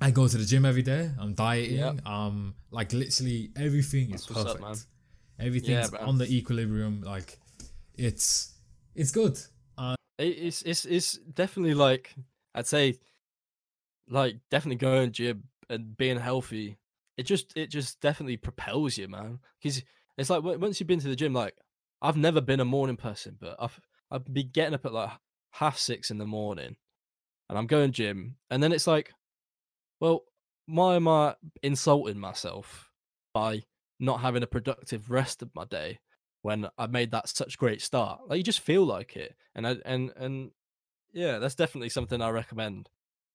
[0.00, 2.06] i go to the gym every day i'm dieting Yep.
[2.06, 4.76] um like literally everything is That's up, perfect man.
[5.38, 7.38] everything's Yeah, on the equilibrium like
[7.96, 8.54] it's
[8.94, 9.38] it's good
[9.76, 12.14] uh, it's it's it's definitely like
[12.54, 12.98] I'd say,
[14.08, 16.76] like definitely going gym and being healthy.
[17.16, 19.40] It just it just definitely propels you, man.
[19.62, 19.82] Because
[20.18, 21.54] it's like once you've been to the gym, like
[22.02, 25.10] I've never been a morning person, but I've I've been getting up at like
[25.52, 26.76] half six in the morning,
[27.48, 29.12] and I'm going gym, and then it's like,
[30.00, 30.24] well,
[30.66, 32.90] why am I insulting myself
[33.32, 33.62] by
[34.00, 36.00] not having a productive rest of my day
[36.42, 38.20] when I made that such great start?
[38.28, 40.50] Like you just feel like it, and I and and
[41.12, 42.90] yeah, that's definitely something I recommend.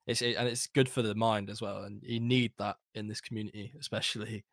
[0.08, 3.08] It's it, and it's good for the mind as well, and you need that in
[3.08, 4.44] this community, especially.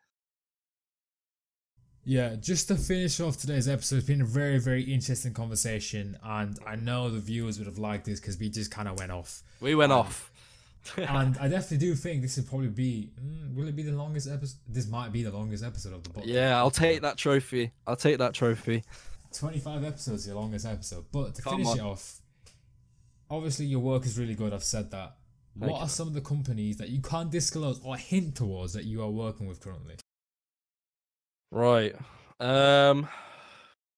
[2.09, 6.57] yeah just to finish off today's episode it's been a very very interesting conversation and
[6.65, 9.43] i know the viewers would have liked this because we just kind of went off
[9.61, 10.31] We went Um, off.
[10.97, 14.29] and i definitely do think this would probably be mm, will it be the longest
[14.31, 17.73] episode this might be the longest episode of the book yeah, I'll take that trophy.
[17.89, 18.85] I'll take that trophy.
[19.37, 21.07] 25 episodes, your longest episode.
[21.11, 21.79] But to Come finish on.
[21.79, 22.21] it off,
[23.29, 24.53] obviously your work is really good.
[24.55, 25.17] I've said that.
[25.59, 29.03] What are some of the companies that you can't disclose or hint towards that you
[29.03, 29.97] are working with currently?
[31.51, 31.95] Right.
[32.39, 33.09] Um.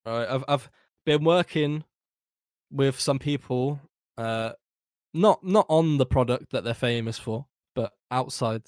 [0.07, 0.29] Right.
[0.29, 0.71] I've I've
[1.05, 1.85] been working
[2.71, 3.81] with some people.
[4.17, 4.53] Uh,
[5.15, 8.63] not not on the product that they're famous for, but outside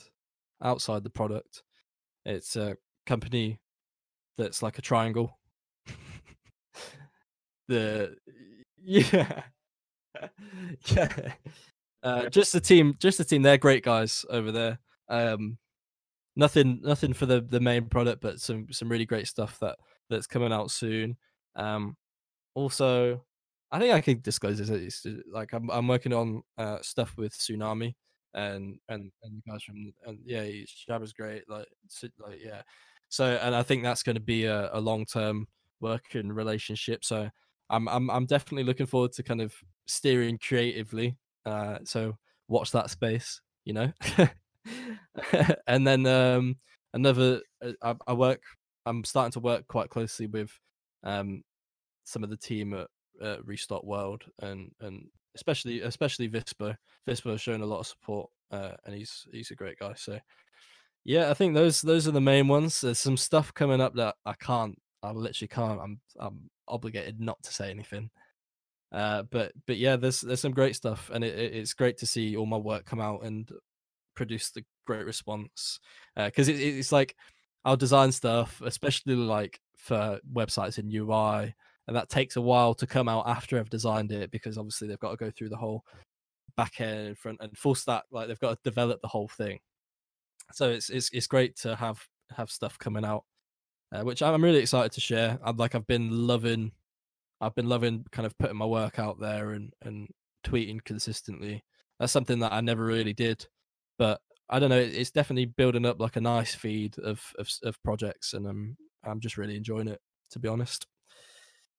[0.63, 1.63] outside the product.
[2.25, 2.77] It's a
[3.07, 3.61] company
[4.37, 5.39] that's like a triangle.
[7.69, 8.17] the
[8.83, 9.43] yeah
[10.87, 11.33] yeah.
[12.03, 13.43] Uh, just the team, just the team.
[13.43, 14.79] They're great guys over there.
[15.09, 15.59] Um,
[16.37, 19.77] nothing nothing for the the main product but some some really great stuff that
[20.09, 21.17] that's coming out soon
[21.57, 21.97] um
[22.55, 23.23] also
[23.73, 27.37] i think i can disclose this it's like i'm, I'm working on uh stuff with
[27.37, 27.95] tsunami
[28.35, 30.45] and and and the guys from and yeah
[30.89, 31.67] Shabba's great like
[32.19, 32.63] like yeah
[33.09, 35.49] so and i think that's going to be a, a long-term
[35.81, 37.29] working relationship so
[37.71, 39.53] i'm i'm i'm definitely looking forward to kind of
[39.87, 41.17] steering creatively
[41.47, 42.17] uh so
[42.49, 43.93] watch that space you know?
[45.67, 46.57] And then um
[46.93, 48.43] another uh, I, I work
[48.87, 50.51] i'm starting to work quite closely with
[51.05, 51.43] um
[52.05, 52.89] some of the team at,
[53.23, 56.77] at restock world and and especially especially vispo.
[57.09, 60.19] Vispo has shown a lot of support uh and he's he's a great guy so
[61.05, 62.81] yeah i think those those are the main ones.
[62.81, 67.43] There's some stuff coming up that i can't i literally can't i'm i'm obligated not
[67.43, 68.11] to say anything
[68.93, 72.07] uh but but yeah there's there's some great stuff and it, it- it's great to
[72.07, 73.51] see all my work come out and
[74.15, 75.81] produce the great response
[76.17, 77.17] because it, it's like
[77.65, 81.55] I'll design stuff, especially like for websites in UI,
[81.87, 84.99] and that takes a while to come out after I've designed it because obviously they've
[84.99, 85.85] got to go through the whole
[86.57, 88.05] back end, and front and full stack.
[88.11, 89.61] Like they've got to develop the whole thing.
[90.53, 92.05] So it's it's it's great to have
[92.37, 93.25] have stuff coming out,
[93.93, 95.39] uh, which I'm really excited to share.
[95.45, 96.73] I'm like I've been loving,
[97.41, 100.09] I've been loving kind of putting my work out there and and
[100.45, 101.65] tweeting consistently.
[101.99, 103.47] That's something that I never really did,
[103.99, 104.79] but I don't know.
[104.79, 109.21] It's definitely building up like a nice feed of of, of projects, and I'm I'm
[109.21, 110.01] just really enjoying it.
[110.33, 110.87] To be honest,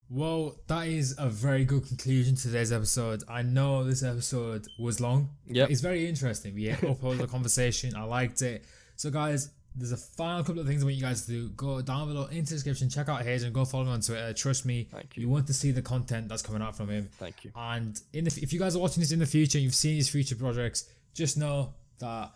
[0.09, 3.23] Well, that is a very good conclusion to today's episode.
[3.29, 5.29] I know this episode was long.
[5.47, 6.53] Yeah, It's very interesting.
[6.53, 7.95] We uploaded the conversation.
[7.95, 8.65] I liked it.
[8.97, 11.49] So, guys, there's a final couple of things I want you guys to do.
[11.49, 14.33] Go down below into the description, check out his and go follow him on Twitter.
[14.33, 15.29] Trust me, Thank you you.
[15.29, 17.09] want to see the content that's coming out from him.
[17.17, 17.51] thank you.
[17.55, 20.09] And in the, if you guys are watching this in the future, you've seen his
[20.09, 22.31] future projects, just know that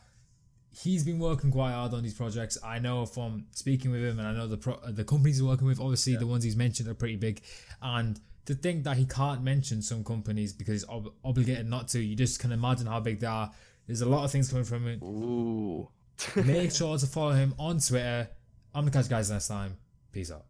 [0.72, 2.58] he's been working quite hard on these projects.
[2.64, 5.68] I know from speaking with him, and I know the pro- the companies he's working
[5.68, 5.80] with.
[5.80, 6.20] Obviously, yeah.
[6.20, 7.42] the ones he's mentioned are pretty big,
[7.82, 12.00] and to think that he can't mention some companies because he's ob- obligated not to,
[12.00, 13.52] you just can imagine how big they are.
[13.88, 15.04] There's a lot of things coming from him.
[15.04, 15.88] Ooh.
[16.36, 18.30] Make sure to follow him on Twitter.
[18.74, 19.78] I'm gonna catch you guys next time.
[20.12, 20.46] Peace out.